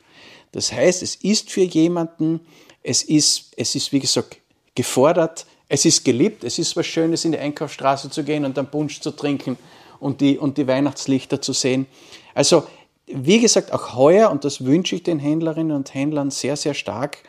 Das 0.51 0.73
heißt, 0.73 1.01
es 1.03 1.15
ist 1.15 1.51
für 1.51 1.61
jemanden, 1.61 2.41
es 2.81 3.03
ist, 3.03 3.53
es 3.55 3.75
ist 3.75 3.93
wie 3.93 3.99
gesagt 3.99 4.37
gefordert, 4.75 5.45
es 5.69 5.85
ist 5.85 6.03
geliebt, 6.03 6.43
es 6.43 6.59
ist 6.59 6.75
was 6.75 6.85
Schönes, 6.85 7.25
in 7.25 7.31
die 7.31 7.37
Einkaufsstraße 7.37 8.09
zu 8.09 8.23
gehen 8.23 8.43
und 8.43 8.57
dann 8.57 8.69
Punsch 8.69 8.99
zu 8.99 9.11
trinken 9.11 9.57
und 9.99 10.19
die, 10.19 10.37
und 10.37 10.57
die 10.57 10.67
Weihnachtslichter 10.67 11.41
zu 11.41 11.53
sehen. 11.53 11.85
Also, 12.33 12.63
wie 13.05 13.39
gesagt, 13.39 13.71
auch 13.71 13.95
heuer, 13.95 14.31
und 14.31 14.43
das 14.43 14.65
wünsche 14.65 14.95
ich 14.95 15.03
den 15.03 15.19
Händlerinnen 15.19 15.75
und 15.75 15.93
Händlern 15.93 16.31
sehr, 16.31 16.55
sehr 16.55 16.73
stark, 16.73 17.19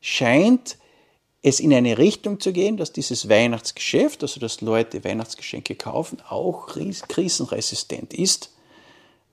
scheint 0.00 0.76
es 1.46 1.60
in 1.60 1.72
eine 1.72 1.96
Richtung 1.96 2.40
zu 2.40 2.52
gehen, 2.52 2.76
dass 2.76 2.90
dieses 2.90 3.28
Weihnachtsgeschäft, 3.28 4.20
also 4.22 4.40
dass 4.40 4.62
Leute 4.62 5.04
Weihnachtsgeschenke 5.04 5.76
kaufen, 5.76 6.18
auch 6.28 6.66
krisenresistent 6.66 8.12
ist. 8.12 8.50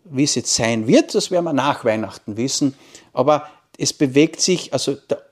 Wie 0.04 0.24
es 0.24 0.36
jetzt 0.36 0.54
sein 0.54 0.86
wird, 0.86 1.16
das 1.16 1.32
werden 1.32 1.46
wir 1.46 1.54
nach 1.54 1.86
Weihnachten 1.86 2.38
wissen. 2.38 2.76
Aber 3.14 3.50
es 3.80 3.94
bewegt 3.94 4.42
sich, 4.42 4.74
also 4.74 4.94
der 4.94 5.24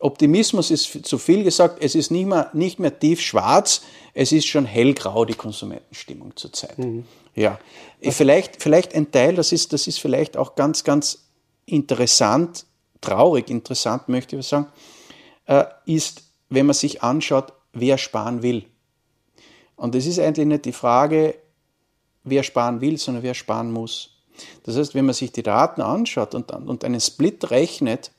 Optimismus 0.00 0.72
ist 0.72 1.06
zu 1.06 1.18
viel 1.18 1.44
gesagt, 1.44 1.80
es 1.80 1.94
ist 1.94 2.10
nicht 2.10 2.26
mehr, 2.26 2.50
nicht 2.52 2.80
mehr 2.80 2.98
tief 2.98 3.20
schwarz, 3.20 3.82
es 4.12 4.32
ist 4.32 4.46
schon 4.46 4.64
hellgrau, 4.64 5.24
die 5.24 5.34
Konsumentenstimmung 5.34 6.34
zurzeit. 6.34 6.76
Mhm. 6.76 7.04
Ja, 7.36 7.60
vielleicht, 8.00 8.60
vielleicht 8.60 8.92
ein 8.96 9.12
Teil, 9.12 9.36
das 9.36 9.52
ist, 9.52 9.72
das 9.72 9.86
ist 9.86 10.00
vielleicht 10.00 10.36
auch 10.36 10.56
ganz, 10.56 10.82
ganz 10.82 11.26
interessant, 11.64 12.66
traurig 13.00 13.50
interessant, 13.50 14.08
möchte 14.08 14.36
ich 14.36 14.48
sagen, 14.48 14.66
äh, 14.66 14.94
ist, 15.86 16.24
wenn 16.48 16.66
man 16.66 16.74
sich 16.74 17.02
anschaut, 17.02 17.52
wer 17.72 17.98
sparen 17.98 18.42
will. 18.42 18.64
Und 19.76 19.94
es 19.94 20.06
ist 20.06 20.18
eigentlich 20.18 20.46
nicht 20.46 20.64
die 20.64 20.72
Frage, 20.72 21.34
wer 22.22 22.42
sparen 22.42 22.80
will, 22.80 22.96
sondern 22.98 23.22
wer 23.22 23.34
sparen 23.34 23.72
muss. 23.72 24.10
Das 24.64 24.76
heißt, 24.76 24.94
wenn 24.94 25.04
man 25.04 25.14
sich 25.14 25.32
die 25.32 25.42
Daten 25.42 25.80
anschaut 25.80 26.34
und, 26.34 26.50
und 26.50 26.84
einen 26.84 27.00
Split 27.00 27.50
rechnet 27.50 28.10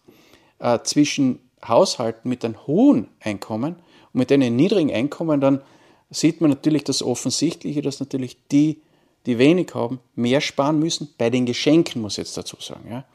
äh, 0.59 0.79
zwischen 0.83 1.39
Haushalten 1.65 2.29
mit 2.29 2.45
einem 2.45 2.65
hohen 2.67 3.09
Einkommen 3.19 3.75
und 4.13 4.19
mit 4.19 4.31
einem 4.31 4.55
niedrigen 4.55 4.91
Einkommen, 4.91 5.41
dann 5.41 5.61
sieht 6.09 6.41
man 6.41 6.51
natürlich 6.51 6.83
das 6.83 7.01
Offensichtliche, 7.01 7.81
dass 7.81 7.99
natürlich 7.99 8.37
die, 8.51 8.81
die 9.25 9.37
wenig 9.37 9.73
haben, 9.73 9.99
mehr 10.15 10.39
sparen 10.39 10.79
müssen. 10.79 11.13
Bei 11.17 11.29
den 11.29 11.45
Geschenken 11.45 12.01
muss 12.01 12.13
ich 12.13 12.19
jetzt 12.19 12.37
dazu 12.37 12.57
sagen. 12.59 12.89
Ja. 12.89 13.05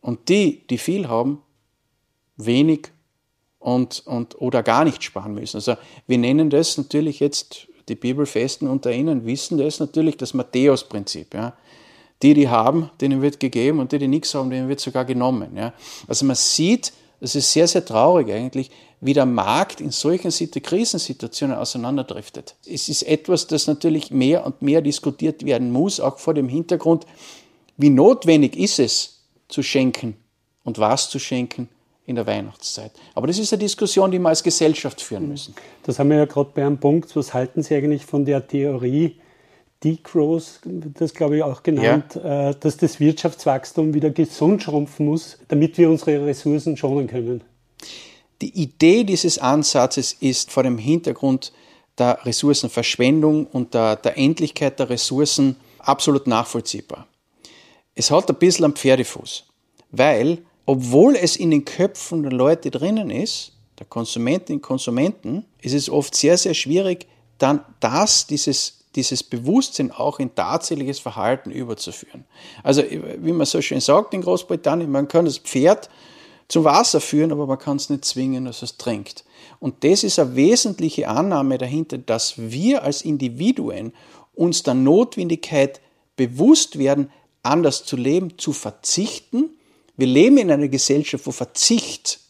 Und 0.00 0.28
die, 0.28 0.66
die 0.68 0.78
viel 0.78 1.08
haben, 1.08 1.42
wenig 2.36 2.88
und, 3.62 4.02
und, 4.06 4.40
oder 4.40 4.62
gar 4.62 4.84
nicht 4.84 5.02
sparen 5.02 5.34
müssen. 5.34 5.56
Also 5.56 5.76
wir 6.06 6.18
nennen 6.18 6.50
das 6.50 6.76
natürlich 6.76 7.20
jetzt, 7.20 7.68
die 7.88 7.94
Bibelfesten 7.94 8.68
unter 8.68 8.92
Ihnen 8.92 9.24
wissen 9.24 9.56
das 9.58 9.78
natürlich, 9.80 10.16
das 10.16 10.34
Matthäus-Prinzip. 10.34 11.32
Ja. 11.34 11.54
Die, 12.22 12.34
die 12.34 12.48
haben, 12.48 12.90
denen 13.00 13.22
wird 13.22 13.40
gegeben 13.40 13.78
und 13.78 13.92
die, 13.92 13.98
die 13.98 14.08
nichts 14.08 14.34
haben, 14.34 14.50
denen 14.50 14.68
wird 14.68 14.80
sogar 14.80 15.04
genommen. 15.04 15.56
Ja. 15.56 15.72
Also 16.08 16.24
man 16.26 16.36
sieht, 16.36 16.92
es 17.20 17.36
ist 17.36 17.52
sehr, 17.52 17.68
sehr 17.68 17.84
traurig 17.84 18.32
eigentlich, 18.32 18.70
wie 19.00 19.14
der 19.14 19.26
Markt 19.26 19.80
in 19.80 19.90
solchen 19.90 20.30
Krisensituationen 20.30 21.56
auseinanderdriftet. 21.56 22.56
Es 22.66 22.88
ist 22.88 23.02
etwas, 23.02 23.46
das 23.46 23.68
natürlich 23.68 24.10
mehr 24.10 24.44
und 24.44 24.62
mehr 24.62 24.80
diskutiert 24.80 25.44
werden 25.44 25.70
muss, 25.70 26.00
auch 26.00 26.18
vor 26.18 26.34
dem 26.34 26.48
Hintergrund, 26.48 27.06
wie 27.76 27.90
notwendig 27.90 28.56
ist 28.56 28.78
es 28.80 29.22
zu 29.48 29.62
schenken 29.62 30.16
und 30.64 30.78
was 30.78 31.10
zu 31.10 31.18
schenken 31.18 31.68
in 32.06 32.16
der 32.16 32.26
Weihnachtszeit. 32.26 32.92
Aber 33.14 33.26
das 33.26 33.38
ist 33.38 33.52
eine 33.52 33.60
Diskussion, 33.60 34.10
die 34.10 34.18
wir 34.18 34.28
als 34.28 34.42
Gesellschaft 34.42 35.00
führen 35.00 35.28
müssen. 35.28 35.54
Das 35.84 35.98
haben 35.98 36.10
wir 36.10 36.16
ja 36.16 36.24
gerade 36.24 36.50
bei 36.54 36.64
einem 36.64 36.78
Punkt. 36.78 37.14
Was 37.14 37.32
halten 37.32 37.62
Sie 37.62 37.74
eigentlich 37.74 38.04
von 38.04 38.24
der 38.24 38.46
Theorie, 38.46 39.16
Degrowth, 39.84 40.60
das 40.64 41.12
glaube 41.12 41.38
ich 41.38 41.42
auch 41.42 41.62
genannt, 41.62 42.14
ja. 42.14 42.50
Äh, 42.50 42.54
dass 42.58 42.76
das 42.76 43.00
Wirtschaftswachstum 43.00 43.94
wieder 43.94 44.10
gesund 44.10 44.62
schrumpfen 44.62 45.06
muss, 45.06 45.38
damit 45.48 45.76
wir 45.78 45.90
unsere 45.90 46.24
Ressourcen 46.24 46.76
schonen 46.76 47.08
können? 47.08 47.42
Die 48.40 48.60
Idee 48.60 49.04
dieses 49.04 49.38
Ansatzes 49.38 50.12
ist 50.12 50.50
vor 50.50 50.62
dem 50.62 50.78
Hintergrund 50.78 51.52
der 51.98 52.24
Ressourcenverschwendung 52.24 53.46
und 53.46 53.74
der, 53.74 53.96
der 53.96 54.16
Endlichkeit 54.16 54.78
der 54.78 54.88
Ressourcen 54.88 55.56
absolut 55.78 56.26
nachvollziehbar. 56.26 57.06
Es 57.94 58.10
hat 58.10 58.30
ein 58.30 58.36
bisschen 58.36 58.64
am 58.64 58.74
Pferdefuß, 58.74 59.44
weil 59.90 60.38
obwohl 60.66 61.16
es 61.16 61.36
in 61.36 61.50
den 61.50 61.64
Köpfen 61.64 62.22
der 62.22 62.32
Leute 62.32 62.70
drinnen 62.70 63.10
ist, 63.10 63.52
der 63.78 63.86
Konsumentinnen 63.86 64.58
und 64.58 64.62
Konsumenten, 64.62 65.44
ist 65.60 65.74
es 65.74 65.90
oft 65.90 66.14
sehr, 66.14 66.38
sehr 66.38 66.54
schwierig, 66.54 67.06
dann 67.38 67.64
das, 67.80 68.26
dieses, 68.26 68.84
dieses 68.94 69.22
Bewusstsein 69.22 69.90
auch 69.90 70.20
in 70.20 70.34
tatsächliches 70.34 71.00
Verhalten 71.00 71.50
überzuführen. 71.50 72.24
Also, 72.62 72.82
wie 72.82 73.32
man 73.32 73.46
so 73.46 73.60
schön 73.60 73.80
sagt 73.80 74.14
in 74.14 74.22
Großbritannien, 74.22 74.90
man 74.90 75.08
kann 75.08 75.24
das 75.24 75.38
Pferd 75.38 75.88
zum 76.46 76.64
Wasser 76.64 77.00
führen, 77.00 77.32
aber 77.32 77.46
man 77.46 77.58
kann 77.58 77.78
es 77.78 77.90
nicht 77.90 78.04
zwingen, 78.04 78.44
dass 78.44 78.62
es 78.62 78.76
trinkt. 78.76 79.24
Und 79.58 79.82
das 79.84 80.04
ist 80.04 80.18
eine 80.18 80.36
wesentliche 80.36 81.08
Annahme 81.08 81.58
dahinter, 81.58 81.98
dass 81.98 82.34
wir 82.36 82.82
als 82.84 83.02
Individuen 83.02 83.92
uns 84.34 84.62
der 84.62 84.74
Notwendigkeit 84.74 85.80
bewusst 86.16 86.78
werden, 86.78 87.10
anders 87.42 87.84
zu 87.84 87.96
leben, 87.96 88.38
zu 88.38 88.52
verzichten 88.52 89.50
wir 89.96 90.06
leben 90.06 90.38
in 90.38 90.50
einer 90.50 90.68
Gesellschaft, 90.68 91.26
wo 91.26 91.32
Verzicht 91.32 92.20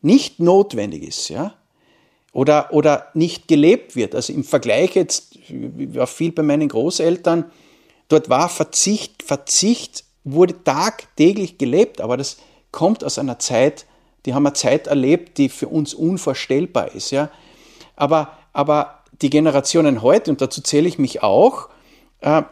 nicht 0.00 0.40
notwendig 0.40 1.02
ist, 1.02 1.28
ja, 1.28 1.54
oder, 2.32 2.72
oder 2.72 3.08
nicht 3.14 3.46
gelebt 3.48 3.94
wird. 3.94 4.14
Also 4.14 4.32
im 4.32 4.44
Vergleich 4.44 4.94
jetzt, 4.94 5.36
ich 5.36 5.94
war 5.94 6.06
viel 6.06 6.32
bei 6.32 6.42
meinen 6.42 6.68
Großeltern, 6.68 7.50
dort 8.08 8.28
war 8.28 8.48
Verzicht, 8.48 9.22
Verzicht 9.22 10.04
wurde 10.24 10.62
tagtäglich 10.64 11.58
gelebt, 11.58 12.00
aber 12.00 12.16
das 12.16 12.38
kommt 12.70 13.04
aus 13.04 13.18
einer 13.18 13.38
Zeit, 13.38 13.86
die 14.24 14.34
haben 14.34 14.46
eine 14.46 14.54
Zeit 14.54 14.86
erlebt, 14.86 15.38
die 15.38 15.48
für 15.48 15.68
uns 15.68 15.94
unvorstellbar 15.94 16.94
ist, 16.94 17.10
ja. 17.10 17.30
Aber, 17.96 18.38
aber 18.52 19.02
die 19.20 19.30
Generationen 19.30 20.02
heute, 20.02 20.30
und 20.30 20.40
dazu 20.40 20.62
zähle 20.62 20.88
ich 20.88 20.98
mich 20.98 21.22
auch, 21.22 21.68
äh, 22.20 22.42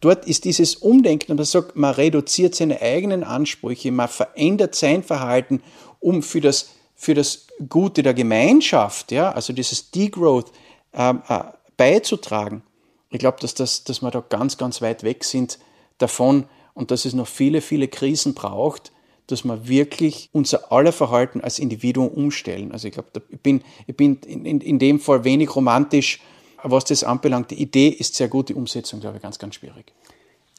dort 0.00 0.26
ist 0.26 0.44
dieses 0.44 0.76
Umdenken, 0.76 1.36
man 1.36 1.44
sagt, 1.44 1.76
man 1.76 1.94
reduziert 1.94 2.54
seine 2.54 2.80
eigenen 2.80 3.24
Ansprüche, 3.24 3.92
man 3.92 4.08
verändert 4.08 4.74
sein 4.74 5.02
Verhalten, 5.02 5.62
um 6.00 6.22
für 6.22 6.40
das, 6.40 6.70
für 6.94 7.14
das 7.14 7.46
Gute 7.68 8.02
der 8.02 8.14
Gemeinschaft, 8.14 9.12
ja, 9.12 9.32
also 9.32 9.52
dieses 9.52 9.90
Degrowth, 9.90 10.52
ähm, 10.92 11.22
äh, 11.28 11.40
beizutragen. 11.76 12.62
Ich 13.10 13.18
glaube, 13.18 13.38
dass, 13.40 13.54
das, 13.54 13.84
dass 13.84 14.02
wir 14.02 14.10
da 14.10 14.22
ganz, 14.28 14.58
ganz 14.58 14.82
weit 14.82 15.02
weg 15.02 15.24
sind 15.24 15.58
davon 15.98 16.44
und 16.74 16.90
dass 16.90 17.04
es 17.04 17.14
noch 17.14 17.28
viele, 17.28 17.60
viele 17.60 17.88
Krisen 17.88 18.34
braucht, 18.34 18.92
dass 19.26 19.44
wir 19.44 19.68
wirklich 19.68 20.28
unser 20.32 20.70
aller 20.70 20.92
Verhalten 20.92 21.40
als 21.40 21.58
Individuum 21.58 22.08
umstellen. 22.08 22.72
Also 22.72 22.88
ich 22.88 22.94
glaube, 22.94 23.08
ich 23.28 23.40
bin, 23.40 23.62
ich 23.86 23.96
bin 23.96 24.18
in, 24.26 24.44
in, 24.44 24.60
in 24.60 24.78
dem 24.78 25.00
Fall 25.00 25.24
wenig 25.24 25.54
romantisch, 25.54 26.20
was 26.70 26.84
das 26.84 27.04
anbelangt. 27.04 27.50
Die 27.50 27.60
Idee 27.60 27.88
ist 27.88 28.14
sehr 28.14 28.28
gut, 28.28 28.48
die 28.48 28.54
Umsetzung, 28.54 29.00
glaube 29.00 29.16
ich, 29.16 29.22
ganz, 29.22 29.38
ganz 29.38 29.56
schwierig. 29.56 29.92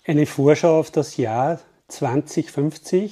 Eine 0.06 0.26
Vorschau 0.26 0.80
auf 0.80 0.92
das 0.92 1.18
Jahr 1.18 1.60
2050. 1.90 3.12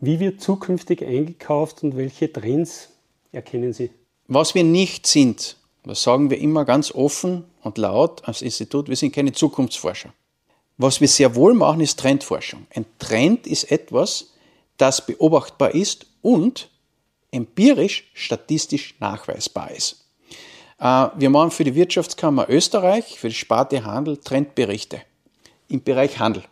Wie 0.00 0.20
wird 0.20 0.40
zukünftig 0.40 1.04
eingekauft 1.04 1.82
und 1.82 1.96
welche 1.96 2.32
Trends 2.32 2.90
erkennen 3.32 3.72
Sie? 3.72 3.90
Was 4.26 4.54
wir 4.54 4.64
nicht 4.64 5.06
sind, 5.06 5.56
das 5.84 6.02
sagen 6.02 6.30
wir 6.30 6.38
immer 6.38 6.64
ganz 6.64 6.92
offen 6.92 7.44
und 7.62 7.78
laut 7.78 8.26
als 8.26 8.42
Institut, 8.42 8.88
wir 8.88 8.96
sind 8.96 9.14
keine 9.14 9.32
Zukunftsforscher. 9.32 10.12
Was 10.78 11.00
wir 11.00 11.08
sehr 11.08 11.34
wohl 11.34 11.54
machen, 11.54 11.80
ist 11.80 11.98
Trendforschung. 11.98 12.66
Ein 12.74 12.86
Trend 12.98 13.46
ist 13.46 13.70
etwas, 13.70 14.32
das 14.78 15.04
beobachtbar 15.04 15.74
ist 15.74 16.06
und 16.22 16.70
empirisch 17.30 18.10
statistisch 18.14 18.94
nachweisbar 18.98 19.70
ist. 19.72 20.06
Äh, 20.80 21.08
wir 21.16 21.30
machen 21.30 21.50
für 21.50 21.64
die 21.64 21.74
Wirtschaftskammer 21.74 22.48
Österreich, 22.48 23.18
für 23.18 23.28
die 23.28 23.34
Sparte 23.34 23.84
Handel 23.84 24.16
Trendberichte 24.16 25.02
im 25.68 25.82
Bereich 25.82 26.18
Handel 26.18 26.42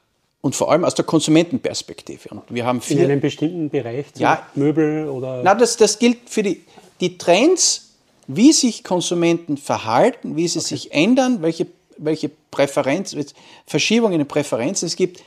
und 0.41 0.55
vor 0.55 0.71
allem 0.71 0.85
aus 0.85 0.95
der 0.95 1.05
Konsumentenperspektive. 1.05 2.29
Und 2.29 2.43
wir 2.49 2.64
haben 2.64 2.81
vier, 2.81 2.99
In 2.99 3.05
einem 3.05 3.21
bestimmten 3.21 3.71
Bereich, 3.71 4.07
ja, 4.17 4.47
Möbel 4.55 5.09
oder. 5.09 5.43
Na, 5.43 5.55
das, 5.55 5.77
das 5.77 5.99
gilt 5.99 6.29
für 6.29 6.43
die, 6.43 6.62
die 7.01 7.19
Trends, 7.19 7.95
wie 8.27 8.53
sich 8.53 8.85
Konsumenten 8.85 9.57
verhalten, 9.57 10.37
wie 10.37 10.47
sie 10.47 10.59
okay. 10.59 10.69
sich 10.69 10.93
ändern, 10.93 11.43
welche, 11.43 11.67
welche 11.97 12.31
Präferenz, 12.51 13.17
Verschiebungen 13.67 14.14
in 14.14 14.19
den 14.21 14.29
Präferenzen 14.29 14.87
es 14.87 14.97
gibt, 14.97 15.23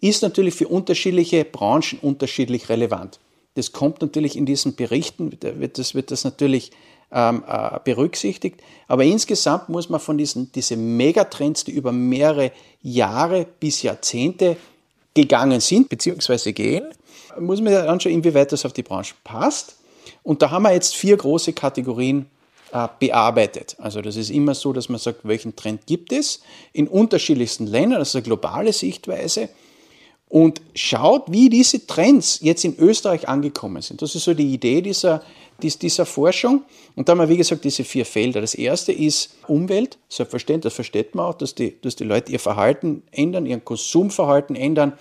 ist 0.00 0.22
natürlich 0.22 0.54
für 0.54 0.68
unterschiedliche 0.68 1.44
Branchen 1.44 1.98
unterschiedlich 2.00 2.68
relevant. 2.68 3.18
Das 3.54 3.72
kommt 3.72 4.02
natürlich 4.02 4.36
in 4.36 4.46
diesen 4.46 4.76
Berichten, 4.76 5.36
wird 5.40 5.78
das, 5.78 5.94
wird 5.94 6.10
das 6.10 6.24
natürlich 6.24 6.70
ähm, 7.12 7.44
äh, 7.46 7.78
berücksichtigt. 7.84 8.60
Aber 8.88 9.04
insgesamt 9.04 9.68
muss 9.68 9.88
man 9.88 10.00
von 10.00 10.18
diesen 10.18 10.50
diese 10.52 10.76
Megatrends, 10.76 11.64
die 11.64 11.72
über 11.72 11.92
mehrere 11.92 12.52
Jahre 12.82 13.46
bis 13.60 13.82
Jahrzehnte 13.82 14.56
gegangen 15.14 15.60
sind, 15.60 15.88
beziehungsweise 15.88 16.52
gehen, 16.52 16.84
muss 17.38 17.60
man 17.60 17.74
anschauen, 17.74 18.12
inwieweit 18.12 18.52
das 18.52 18.64
auf 18.64 18.72
die 18.72 18.82
Branche 18.82 19.14
passt. 19.24 19.76
Und 20.22 20.42
da 20.42 20.50
haben 20.50 20.62
wir 20.62 20.72
jetzt 20.72 20.94
vier 20.94 21.16
große 21.16 21.52
Kategorien 21.52 22.26
äh, 22.72 22.88
bearbeitet. 22.98 23.76
Also 23.78 24.00
das 24.02 24.16
ist 24.16 24.30
immer 24.30 24.54
so, 24.54 24.72
dass 24.72 24.88
man 24.88 24.98
sagt, 24.98 25.20
welchen 25.22 25.56
Trend 25.56 25.86
gibt 25.86 26.12
es 26.12 26.40
in 26.72 26.88
unterschiedlichsten 26.88 27.66
Ländern, 27.66 27.98
das 27.98 28.10
ist 28.10 28.16
eine 28.16 28.22
globale 28.22 28.72
Sichtweise 28.72 29.48
und 30.28 30.60
schaut, 30.74 31.30
wie 31.30 31.48
diese 31.48 31.86
Trends 31.86 32.40
jetzt 32.42 32.64
in 32.64 32.76
Österreich 32.78 33.28
angekommen 33.28 33.82
sind. 33.82 34.02
Das 34.02 34.14
ist 34.14 34.24
so 34.24 34.34
die 34.34 34.52
Idee 34.52 34.82
dieser, 34.82 35.22
dieser 35.62 36.06
Forschung. 36.06 36.64
Und 36.94 37.08
da 37.08 37.12
haben 37.12 37.18
wir, 37.18 37.28
wie 37.28 37.36
gesagt, 37.36 37.64
diese 37.64 37.84
vier 37.84 38.04
Felder. 38.04 38.40
Das 38.40 38.54
erste 38.54 38.92
ist 38.92 39.36
Umwelt. 39.46 39.98
Selbstverständlich, 40.08 40.70
das 40.70 40.74
versteht 40.74 41.14
man 41.14 41.26
auch, 41.26 41.34
dass 41.34 41.54
die, 41.54 41.80
dass 41.80 41.96
die 41.96 42.04
Leute 42.04 42.32
ihr 42.32 42.40
Verhalten 42.40 43.02
ändern, 43.10 43.46
ihren 43.46 43.64
Konsumverhalten 43.64 44.56
ändern 44.56 44.92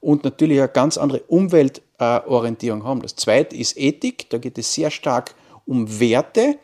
und 0.00 0.24
natürlich 0.24 0.58
eine 0.58 0.68
ganz 0.68 0.96
andere 0.96 1.20
Umweltorientierung 1.28 2.84
haben. 2.84 3.02
Das 3.02 3.16
zweite 3.16 3.56
ist 3.56 3.76
Ethik. 3.76 4.30
Da 4.30 4.38
geht 4.38 4.58
es 4.58 4.72
sehr 4.72 4.90
stark 4.90 5.34
um 5.66 6.00
Werte, 6.00 6.58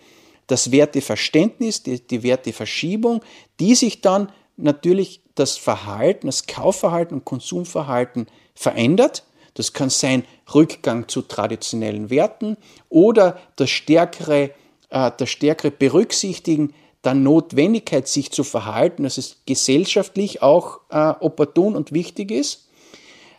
das 0.47 0.71
Werteverständnis, 0.71 1.83
die, 1.83 2.01
die 2.01 2.23
Werteverschiebung, 2.23 3.23
die 3.61 3.75
sich 3.75 4.01
dann 4.01 4.33
natürlich 4.57 5.21
das 5.35 5.57
Verhalten, 5.57 6.27
das 6.27 6.47
Kaufverhalten 6.47 7.19
und 7.19 7.25
Konsumverhalten 7.25 8.27
verändert. 8.55 9.25
Das 9.55 9.73
kann 9.73 9.91
sein 9.91 10.25
Rückgang 10.55 11.09
zu 11.09 11.23
traditionellen 11.23 12.11
Werten 12.11 12.57
oder 12.89 13.39
das 13.57 13.71
stärkere, 13.71 14.51
äh, 14.91 15.11
das 15.17 15.29
stärkere 15.29 15.71
Berücksichtigen 15.71 16.73
der 17.05 17.15
Notwendigkeit, 17.15 18.09
sich 18.09 18.33
zu 18.33 18.45
verhalten, 18.45 19.05
dass 19.05 19.19
es 19.19 19.37
gesellschaftlich 19.47 20.43
auch 20.43 20.81
äh, 20.91 21.15
opportun 21.21 21.77
und 21.77 21.93
wichtig 21.93 22.31
ist. 22.31 22.69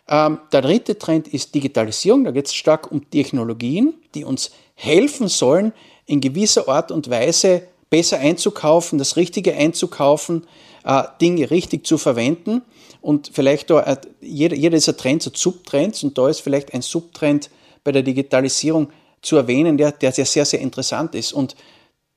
Ähm, 0.08 0.38
der 0.52 0.62
dritte 0.62 0.98
Trend 0.98 1.28
ist 1.28 1.54
Digitalisierung. 1.54 2.24
Da 2.24 2.30
geht 2.30 2.46
es 2.46 2.54
stark 2.54 2.90
um 2.90 3.08
Technologien, 3.10 3.94
die 4.14 4.24
uns 4.24 4.50
helfen 4.74 5.28
sollen, 5.28 5.72
in 6.06 6.20
gewisser 6.20 6.68
Art 6.68 6.90
und 6.90 7.10
Weise 7.10 7.68
besser 7.90 8.18
einzukaufen, 8.18 8.98
das 8.98 9.16
Richtige 9.16 9.54
einzukaufen, 9.54 10.46
äh, 10.84 11.02
Dinge 11.20 11.50
richtig 11.50 11.86
zu 11.86 11.98
verwenden. 11.98 12.62
Und 13.00 13.30
vielleicht 13.32 13.70
da, 13.70 13.80
äh, 13.82 13.96
jeder, 14.20 14.56
jeder 14.56 14.76
dieser 14.76 14.96
Trends 14.96 15.26
hat 15.26 15.36
Subtrends 15.36 16.02
und 16.02 16.18
da 16.18 16.28
ist 16.28 16.40
vielleicht 16.40 16.74
ein 16.74 16.82
Subtrend 16.82 17.50
bei 17.84 17.92
der 17.92 18.02
Digitalisierung 18.02 18.90
zu 19.22 19.36
erwähnen, 19.36 19.78
der, 19.78 19.92
der 19.92 20.12
sehr, 20.12 20.26
sehr, 20.26 20.44
sehr 20.44 20.60
interessant 20.60 21.14
ist. 21.14 21.32
Und 21.32 21.56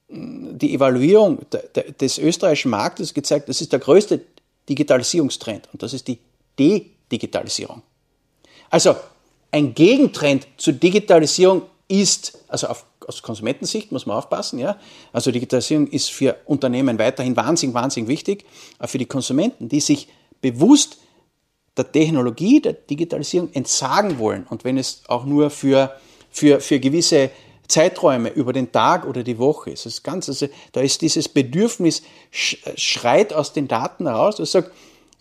mm, 0.10 0.58
die 0.58 0.74
Evaluierung 0.74 1.40
des 2.00 2.18
österreichischen 2.18 2.72
Marktes 2.72 3.14
gezeigt, 3.14 3.50
das 3.50 3.62
ist 3.62 3.72
der 3.72 3.80
größte 3.80 4.22
Digitalisierungstrend 4.70 5.70
und 5.74 5.82
das 5.84 5.94
ist 5.94 6.08
die 6.08 6.20
De-Digitalisierung. 6.58 7.82
Also 8.70 8.96
ein 9.52 9.74
Gegentrend 9.74 10.48
zur 10.58 10.74
Digitalisierung 10.74 11.64
ist, 11.88 12.38
also 12.48 12.68
auf 12.68 12.86
aus 13.08 13.22
Konsumentensicht 13.22 13.92
muss 13.92 14.06
man 14.06 14.18
aufpassen, 14.18 14.60
ja. 14.60 14.78
Also 15.12 15.32
Digitalisierung 15.32 15.88
ist 15.88 16.12
für 16.12 16.38
Unternehmen 16.46 17.00
weiterhin 17.00 17.36
wahnsinnig, 17.36 17.74
wahnsinnig 17.74 18.08
wichtig, 18.08 18.46
aber 18.78 18.88
für 18.88 18.98
die 18.98 19.06
Konsumenten, 19.06 19.70
die 19.70 19.80
sich 19.80 20.08
bewusst 20.42 20.98
der 21.78 21.92
Technologie, 21.92 22.62
der 22.62 22.74
Digitalisierung 22.74 23.52
entsagen 23.54 24.20
wollen 24.20 24.46
und 24.50 24.64
wenn 24.64 24.78
es 24.78 25.04
auch 25.08 25.26
nur 25.26 25.50
für, 25.50 25.96
für, 26.30 26.60
für 26.60 26.80
gewisse 26.80 27.32
Zeiträume 27.68 28.30
über 28.30 28.52
den 28.52 28.72
Tag 28.72 29.08
oder 29.08 29.24
die 29.24 29.38
Woche 29.38 29.72
ist. 29.72 29.86
Das 29.86 30.04
Ganze, 30.04 30.32
also, 30.32 30.48
da 30.74 30.82
ist 30.82 31.02
dieses 31.02 31.30
Bedürfnis, 31.30 32.04
schreit 32.32 33.34
aus 33.34 33.54
den 33.54 33.68
Daten 33.68 34.06
heraus, 34.06 34.36
das 34.36 34.52
sagt, 34.52 34.72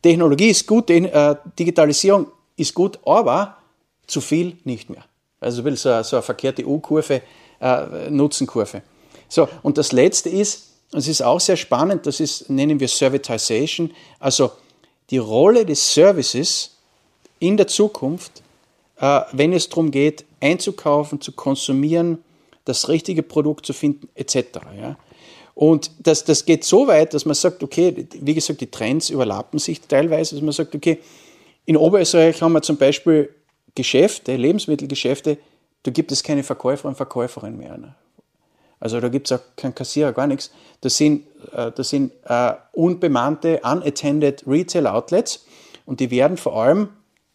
Technologie 0.03 0.49
ist 0.49 0.67
gut, 0.67 0.91
äh, 0.91 1.37
Digitalisierung 1.59 2.27
ist 2.57 2.75
gut, 2.75 2.99
aber 3.05 3.59
zu 4.07 4.21
viel 4.21 4.57
nicht 4.65 4.91
mehr. 4.91 5.05
Also 5.39 5.65
will 5.65 5.77
so, 5.77 6.03
so 6.03 6.17
eine 6.17 6.23
verkehrte 6.23 6.67
U-Kurve 6.67 7.23
äh, 7.61 8.11
Nutzenkurve. 8.11 8.83
So, 9.29 9.49
und 9.63 9.79
das 9.79 9.93
letzte 9.93 10.29
ist, 10.29 10.71
es 10.93 11.07
ist 11.07 11.23
auch 11.23 11.39
sehr 11.39 11.57
spannend, 11.57 12.07
das 12.07 12.19
ist, 12.19 12.51
nennen 12.51 12.81
wir 12.81 12.89
Servitization, 12.89 13.93
also 14.19 14.51
die 15.11 15.19
Rolle 15.19 15.65
des 15.67 15.93
Services 15.93 16.79
in 17.39 17.57
der 17.57 17.67
Zukunft, 17.67 18.43
äh, 18.99 19.21
wenn 19.33 19.53
es 19.53 19.69
darum 19.69 19.91
geht, 19.91 20.25
einzukaufen, 20.41 21.21
zu 21.21 21.33
konsumieren, 21.33 22.19
das 22.65 22.89
richtige 22.89 23.23
Produkt 23.23 23.67
zu 23.67 23.73
finden, 23.73 24.09
etc. 24.15 24.61
Und 25.55 25.91
das, 25.99 26.25
das 26.25 26.45
geht 26.45 26.65
so 26.65 26.87
weit, 26.87 27.13
dass 27.15 27.25
man 27.25 27.35
sagt, 27.35 27.63
okay, 27.63 28.07
wie 28.21 28.35
gesagt, 28.35 28.61
die 28.61 28.71
Trends 28.71 29.11
überlappen 29.11 29.59
sich 29.59 29.81
teilweise, 29.81 30.37
dass 30.37 30.43
man 30.43 30.53
sagt, 30.53 30.75
okay, 30.75 30.99
in 31.67 31.77
Oberösterreich 31.77 32.41
haben 32.41 32.53
wir 32.53 32.63
zum 32.63 32.77
Beispiel 32.77 33.35
Geschäfte, 33.75 34.37
Lebensmittelgeschäfte, 34.37 35.39
da 35.83 35.91
gibt 35.91 36.13
es 36.13 36.23
keine 36.23 36.43
Verkäufer 36.43 36.89
und 36.89 36.97
Verkäuferin 36.97 37.57
mehr. 37.57 37.77
Ne? 37.79 37.95
Also 38.81 38.99
da 38.99 39.09
gibt 39.09 39.31
es 39.31 39.39
auch 39.39 39.45
keinen 39.57 39.75
Kassierer, 39.75 40.13
gar 40.13 40.27
nichts. 40.27 40.51
Das 40.81 40.97
sind, 40.97 41.27
äh, 41.53 41.71
das 41.71 41.91
sind 41.91 42.13
äh, 42.25 42.55
unbemannte, 42.73 43.61
unattended 43.63 44.43
Retail 44.47 44.87
Outlets 44.87 45.45
und 45.85 46.01
die 46.01 46.11
werden 46.11 46.39
vor 46.39 46.57
allem, 46.57 46.89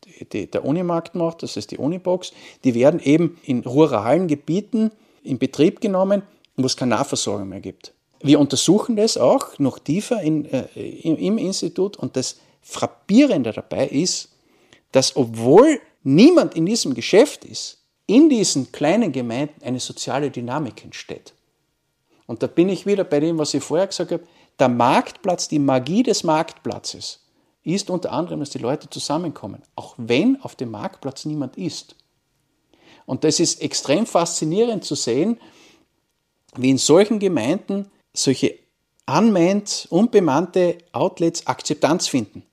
die, 0.03 0.25
die 0.25 0.51
der 0.51 0.65
Unimarkt 0.65 1.13
macht, 1.15 1.43
das 1.43 1.55
ist 1.55 1.71
die 1.71 1.77
Unibox, 1.77 2.34
die 2.63 2.73
werden 2.73 2.99
eben 2.99 3.39
in 3.43 3.60
ruralen 3.60 4.27
Gebieten 4.27 4.91
in 5.23 5.38
Betrieb 5.38 5.81
genommen, 5.81 6.23
wo 6.58 6.65
es 6.65 6.75
keine 6.75 6.95
Nahversorgung 6.95 7.47
mehr 7.47 7.62
gibt. 7.62 7.93
Wir 8.21 8.39
untersuchen 8.39 8.95
das 8.95 9.17
auch 9.17 9.60
noch 9.60 9.77
tiefer 9.77 10.21
in, 10.21 10.45
äh, 10.45 10.65
im, 10.73 11.17
im 11.17 11.38
Institut 11.38 11.95
und 11.95 12.15
das 12.15 12.38
Frappierende 12.63 13.51
dabei 13.51 13.88
ist, 13.88 14.29
dass 14.91 15.15
obwohl 15.15 15.79
niemand 16.03 16.55
in 16.55 16.65
diesem 16.65 16.95
Geschäft 16.95 17.45
ist, 17.45 17.85
in 18.07 18.29
diesen 18.29 18.71
kleinen 18.71 19.11
Gemeinden 19.11 19.63
eine 19.63 19.79
soziale 19.79 20.31
Dynamik 20.31 20.83
entsteht. 20.83 21.33
Und 22.27 22.43
da 22.43 22.47
bin 22.47 22.69
ich 22.69 22.85
wieder 22.85 23.03
bei 23.03 23.19
dem, 23.19 23.37
was 23.37 23.53
ich 23.53 23.63
vorher 23.63 23.87
gesagt 23.87 24.11
habe. 24.11 24.23
Der 24.59 24.69
Marktplatz, 24.69 25.47
die 25.47 25.59
Magie 25.59 26.03
des 26.03 26.23
Marktplatzes 26.23 27.21
ist 27.63 27.89
unter 27.89 28.11
anderem, 28.11 28.39
dass 28.39 28.51
die 28.51 28.59
Leute 28.59 28.89
zusammenkommen, 28.89 29.61
auch 29.75 29.95
wenn 29.97 30.41
auf 30.41 30.55
dem 30.55 30.71
Marktplatz 30.71 31.25
niemand 31.25 31.57
ist. 31.57 31.95
Und 33.05 33.23
das 33.23 33.39
ist 33.39 33.61
extrem 33.61 34.05
faszinierend 34.05 34.83
zu 34.83 34.95
sehen, 34.95 35.39
wie 36.55 36.69
in 36.69 36.77
solchen 36.77 37.19
Gemeinden 37.19 37.91
solche 38.13 38.57
unmanned, 39.07 39.87
unbemannte 39.89 40.77
Outlets 40.91 41.45
Akzeptanz 41.47 42.07
finden. 42.07 42.43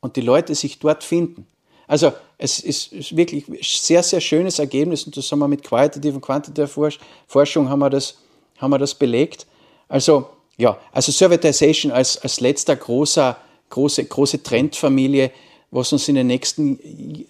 und 0.00 0.16
die 0.16 0.20
Leute 0.20 0.54
sich 0.54 0.80
dort 0.80 1.04
finden. 1.04 1.46
Also 1.86 2.12
es 2.38 2.60
ist 2.60 3.16
wirklich 3.16 3.48
ein 3.48 3.58
sehr, 3.60 4.02
sehr 4.02 4.20
schönes 4.20 4.58
Ergebnis 4.58 5.04
und 5.04 5.16
das 5.16 5.30
haben 5.30 5.40
wir 5.40 5.48
mit 5.48 5.62
qualitativ 5.62 6.14
und 6.14 6.20
quantitativer 6.20 6.90
Forschung 7.26 7.68
haben 7.68 7.80
wir 7.80 7.90
das, 7.90 8.18
haben 8.58 8.70
wir 8.70 8.78
das 8.78 8.94
belegt. 8.94 9.46
Also 9.88 10.26
ja, 10.56 10.78
also 10.92 11.12
Servitization 11.12 11.92
als, 11.92 12.18
als 12.18 12.40
letzter 12.40 12.76
großer, 12.76 13.36
große, 13.70 14.04
große 14.04 14.42
Trendfamilie, 14.42 15.30
was 15.70 15.92
uns 15.92 16.08
in 16.08 16.14
den 16.14 16.26
nächsten 16.26 16.78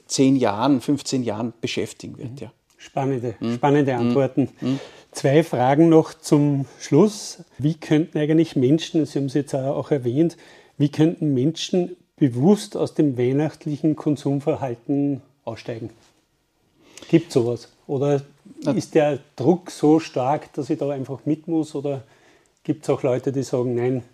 zehn 0.06 0.36
Jahren, 0.36 0.80
15 0.80 1.22
Jahren 1.22 1.52
beschäftigen 1.60 2.18
wird. 2.18 2.40
Ja. 2.40 2.52
Spannende, 2.76 3.36
hm. 3.38 3.54
spannende 3.54 3.94
Antworten. 3.94 4.48
Hm. 4.58 4.80
Zwei 5.12 5.44
Fragen 5.44 5.88
noch 5.88 6.14
zum 6.14 6.66
Schluss. 6.80 7.44
Wie 7.58 7.74
könnten 7.74 8.18
eigentlich 8.18 8.56
Menschen, 8.56 9.06
Sie 9.06 9.18
haben 9.18 9.26
es 9.26 9.34
jetzt 9.34 9.54
auch 9.54 9.90
erwähnt, 9.90 10.36
wie 10.78 10.88
könnten 10.88 11.32
Menschen 11.32 11.96
bewusst 12.22 12.76
aus 12.76 12.94
dem 12.94 13.18
weihnachtlichen 13.18 13.96
Konsumverhalten 13.96 15.22
aussteigen? 15.44 15.90
Gibt 17.08 17.28
es 17.28 17.35
sowas? 17.35 17.68
Oder 17.88 18.22
ist 18.76 18.94
der 18.94 19.18
Druck 19.35 19.72
so 19.72 19.98
stark, 19.98 20.52
dass 20.52 20.70
ich 20.70 20.78
da 20.78 20.88
einfach 20.90 21.18
mit 21.24 21.48
muss? 21.48 21.74
Oder 21.74 22.04
gibt 22.62 22.85
es 22.85 22.90
auch 22.90 23.02
Leute, 23.02 23.32
die 23.32 23.42
sagen, 23.42 23.74
nein? 23.74 24.04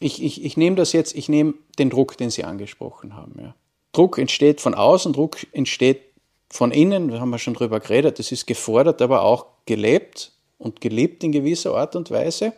Ich, 0.00 0.24
ich, 0.24 0.44
ich 0.44 0.56
nehme 0.56 0.74
das 0.74 0.92
jetzt, 0.92 1.14
ich 1.14 1.28
nehme 1.28 1.54
den 1.78 1.88
Druck, 1.88 2.16
den 2.16 2.30
Sie 2.30 2.42
angesprochen 2.42 3.14
haben. 3.14 3.36
Ja. 3.40 3.54
Druck 3.92 4.18
entsteht 4.18 4.60
von 4.60 4.74
außen, 4.74 5.12
Druck 5.12 5.36
entsteht 5.52 6.00
von 6.50 6.72
innen, 6.72 7.12
da 7.12 7.20
haben 7.20 7.30
wir 7.30 7.38
schon 7.38 7.54
drüber 7.54 7.78
geredet, 7.78 8.18
das 8.18 8.32
ist 8.32 8.48
gefordert, 8.48 9.00
aber 9.00 9.22
auch 9.22 9.46
gelebt 9.66 10.32
und 10.58 10.80
gelebt 10.80 11.22
in 11.22 11.30
gewisser 11.30 11.76
Art 11.76 11.94
und 11.94 12.10
Weise. 12.10 12.54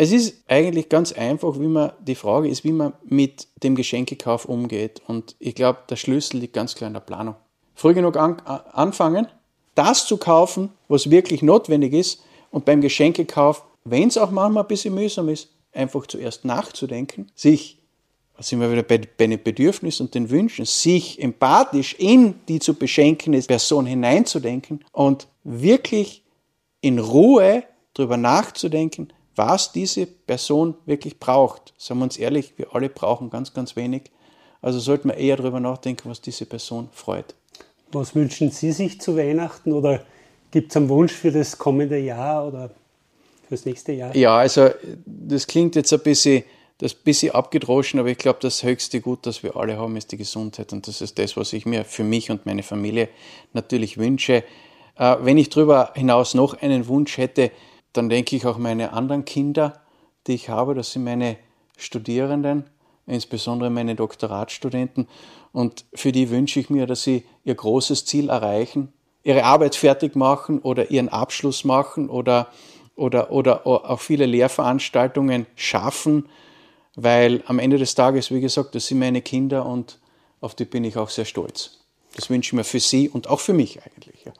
Es 0.00 0.12
ist 0.12 0.44
eigentlich 0.46 0.88
ganz 0.88 1.12
einfach, 1.12 1.58
wie 1.58 1.66
man, 1.66 1.90
die 1.98 2.14
Frage 2.14 2.48
ist, 2.48 2.62
wie 2.62 2.70
man 2.70 2.92
mit 3.04 3.48
dem 3.64 3.74
Geschenkekauf 3.74 4.44
umgeht. 4.44 5.02
Und 5.08 5.34
ich 5.40 5.56
glaube, 5.56 5.80
der 5.90 5.96
Schlüssel 5.96 6.38
liegt 6.38 6.52
ganz 6.52 6.76
klar 6.76 6.86
in 6.86 6.94
der 6.94 7.00
Planung. 7.00 7.34
Früh 7.74 7.94
genug 7.94 8.16
an, 8.16 8.40
anfangen, 8.40 9.26
das 9.74 10.06
zu 10.06 10.16
kaufen, 10.16 10.70
was 10.86 11.10
wirklich 11.10 11.42
notwendig 11.42 11.94
ist. 11.94 12.22
Und 12.52 12.64
beim 12.64 12.80
Geschenkekauf, 12.80 13.64
wenn 13.82 14.06
es 14.06 14.16
auch 14.16 14.30
manchmal 14.30 14.62
ein 14.62 14.68
bisschen 14.68 14.94
mühsam 14.94 15.28
ist, 15.28 15.48
einfach 15.72 16.06
zuerst 16.06 16.44
nachzudenken, 16.44 17.32
sich, 17.34 17.80
da 18.36 18.44
sind 18.44 18.60
wir 18.60 18.70
wieder 18.70 18.84
bei, 18.84 18.98
bei 18.98 19.26
den 19.26 19.42
Bedürfnissen 19.42 20.06
und 20.06 20.14
den 20.14 20.30
Wünschen, 20.30 20.64
sich 20.64 21.20
empathisch 21.20 21.96
in 21.98 22.34
die 22.46 22.60
zu 22.60 22.74
beschenkende 22.74 23.40
Person 23.42 23.84
hineinzudenken 23.84 24.84
und 24.92 25.26
wirklich 25.42 26.22
in 26.82 27.00
Ruhe 27.00 27.64
darüber 27.94 28.16
nachzudenken, 28.16 29.12
was 29.38 29.72
diese 29.72 30.06
Person 30.06 30.74
wirklich 30.84 31.18
braucht. 31.18 31.72
Sagen 31.78 32.00
wir 32.00 32.04
uns 32.04 32.18
ehrlich, 32.18 32.52
wir 32.56 32.74
alle 32.74 32.88
brauchen 32.88 33.30
ganz, 33.30 33.54
ganz 33.54 33.76
wenig. 33.76 34.10
Also 34.60 34.80
sollten 34.80 35.08
wir 35.08 35.16
eher 35.16 35.36
darüber 35.36 35.60
nachdenken, 35.60 36.10
was 36.10 36.20
diese 36.20 36.44
Person 36.44 36.88
freut. 36.92 37.34
Was 37.92 38.14
wünschen 38.14 38.50
Sie 38.50 38.72
sich 38.72 39.00
zu 39.00 39.16
Weihnachten 39.16 39.72
oder 39.72 40.02
gibt 40.50 40.72
es 40.72 40.76
einen 40.76 40.88
Wunsch 40.88 41.12
für 41.12 41.30
das 41.30 41.56
kommende 41.56 41.98
Jahr 41.98 42.46
oder 42.46 42.68
für 42.68 43.54
das 43.54 43.64
nächste 43.64 43.92
Jahr? 43.92 44.14
Ja, 44.14 44.36
also 44.36 44.70
das 45.06 45.46
klingt 45.46 45.76
jetzt 45.76 45.92
ein 45.92 46.00
bisschen, 46.00 46.42
das 46.78 46.92
bisschen 46.92 47.32
abgedroschen, 47.32 48.00
aber 48.00 48.10
ich 48.10 48.18
glaube, 48.18 48.40
das 48.42 48.62
höchste 48.62 49.00
Gut, 49.00 49.24
das 49.24 49.42
wir 49.42 49.56
alle 49.56 49.78
haben, 49.78 49.96
ist 49.96 50.12
die 50.12 50.16
Gesundheit 50.16 50.72
und 50.72 50.86
das 50.88 51.00
ist 51.00 51.18
das, 51.18 51.36
was 51.36 51.52
ich 51.52 51.64
mir 51.64 51.84
für 51.84 52.04
mich 52.04 52.30
und 52.30 52.44
meine 52.44 52.62
Familie 52.62 53.08
natürlich 53.52 53.96
wünsche. 53.96 54.44
Äh, 54.98 55.16
wenn 55.20 55.38
ich 55.38 55.48
darüber 55.48 55.92
hinaus 55.94 56.34
noch 56.34 56.60
einen 56.60 56.88
Wunsch 56.88 57.16
hätte, 57.16 57.52
dann 57.92 58.08
denke 58.08 58.36
ich 58.36 58.46
auch 58.46 58.58
meine 58.58 58.92
anderen 58.92 59.24
Kinder, 59.24 59.80
die 60.26 60.34
ich 60.34 60.48
habe, 60.48 60.74
das 60.74 60.92
sind 60.92 61.04
meine 61.04 61.36
Studierenden, 61.76 62.64
insbesondere 63.06 63.70
meine 63.70 63.94
Doktoratstudenten. 63.94 65.08
Und 65.52 65.84
für 65.94 66.12
die 66.12 66.30
wünsche 66.30 66.60
ich 66.60 66.70
mir, 66.70 66.86
dass 66.86 67.02
sie 67.02 67.24
ihr 67.44 67.54
großes 67.54 68.04
Ziel 68.04 68.28
erreichen, 68.28 68.92
ihre 69.22 69.44
Arbeit 69.44 69.74
fertig 69.74 70.16
machen 70.16 70.60
oder 70.60 70.90
ihren 70.90 71.08
Abschluss 71.08 71.64
machen 71.64 72.10
oder, 72.10 72.48
oder, 72.96 73.30
oder 73.30 73.66
auch 73.66 74.00
viele 74.00 74.26
Lehrveranstaltungen 74.26 75.46
schaffen, 75.56 76.28
weil 76.94 77.42
am 77.46 77.58
Ende 77.58 77.78
des 77.78 77.94
Tages, 77.94 78.30
wie 78.30 78.40
gesagt, 78.40 78.74
das 78.74 78.86
sind 78.86 78.98
meine 78.98 79.22
Kinder 79.22 79.66
und 79.66 79.98
auf 80.40 80.54
die 80.54 80.64
bin 80.64 80.84
ich 80.84 80.96
auch 80.96 81.10
sehr 81.10 81.24
stolz. 81.24 81.78
Das 82.16 82.30
wünsche 82.30 82.48
ich 82.48 82.52
mir 82.54 82.64
für 82.64 82.80
Sie 82.80 83.08
und 83.08 83.28
auch 83.28 83.40
für 83.40 83.52
mich 83.52 83.80
eigentlich. 83.82 84.24
Ja. 84.24 84.32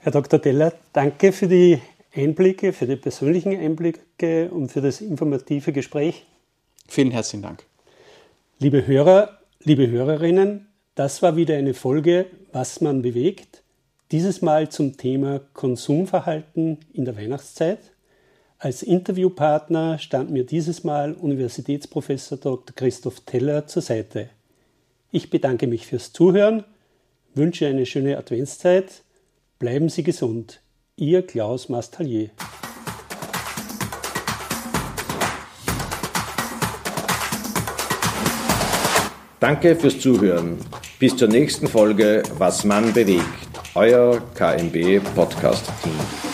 Herr 0.00 0.12
Dr. 0.12 0.38
Deller, 0.38 0.72
danke 0.92 1.32
für 1.32 1.48
die 1.48 1.80
Einblicke, 2.14 2.72
für 2.72 2.86
die 2.86 2.96
persönlichen 2.96 3.58
Einblicke 3.58 4.50
und 4.50 4.70
für 4.70 4.80
das 4.80 5.00
informative 5.00 5.72
Gespräch. 5.72 6.26
Vielen 6.86 7.10
herzlichen 7.10 7.42
Dank. 7.42 7.64
Liebe 8.58 8.86
Hörer, 8.86 9.40
liebe 9.64 9.88
Hörerinnen, 9.88 10.68
das 10.94 11.22
war 11.22 11.36
wieder 11.36 11.56
eine 11.56 11.72
Folge 11.72 12.26
Was 12.52 12.82
man 12.82 13.00
bewegt. 13.00 13.62
Dieses 14.10 14.42
Mal 14.42 14.68
zum 14.68 14.98
Thema 14.98 15.40
Konsumverhalten 15.54 16.78
in 16.92 17.06
der 17.06 17.16
Weihnachtszeit. 17.16 17.78
Als 18.58 18.82
Interviewpartner 18.82 19.98
stand 19.98 20.30
mir 20.30 20.44
dieses 20.44 20.84
Mal 20.84 21.14
Universitätsprofessor 21.14 22.36
Dr. 22.36 22.76
Christoph 22.76 23.20
Teller 23.20 23.66
zur 23.66 23.80
Seite. 23.80 24.28
Ich 25.10 25.30
bedanke 25.30 25.66
mich 25.66 25.86
fürs 25.86 26.12
Zuhören, 26.12 26.64
wünsche 27.34 27.66
eine 27.66 27.86
schöne 27.86 28.18
Adventszeit, 28.18 29.02
bleiben 29.58 29.88
Sie 29.88 30.02
gesund. 30.02 30.60
Ihr 30.96 31.26
Klaus 31.26 31.70
Mastallier. 31.70 32.30
Danke 39.40 39.74
fürs 39.74 39.98
Zuhören. 39.98 40.58
Bis 40.98 41.16
zur 41.16 41.28
nächsten 41.28 41.66
Folge 41.66 42.22
Was 42.36 42.64
man 42.64 42.92
bewegt. 42.92 43.24
Euer 43.74 44.20
KMB 44.34 45.00
Podcast 45.14 45.64
Team. 45.82 46.31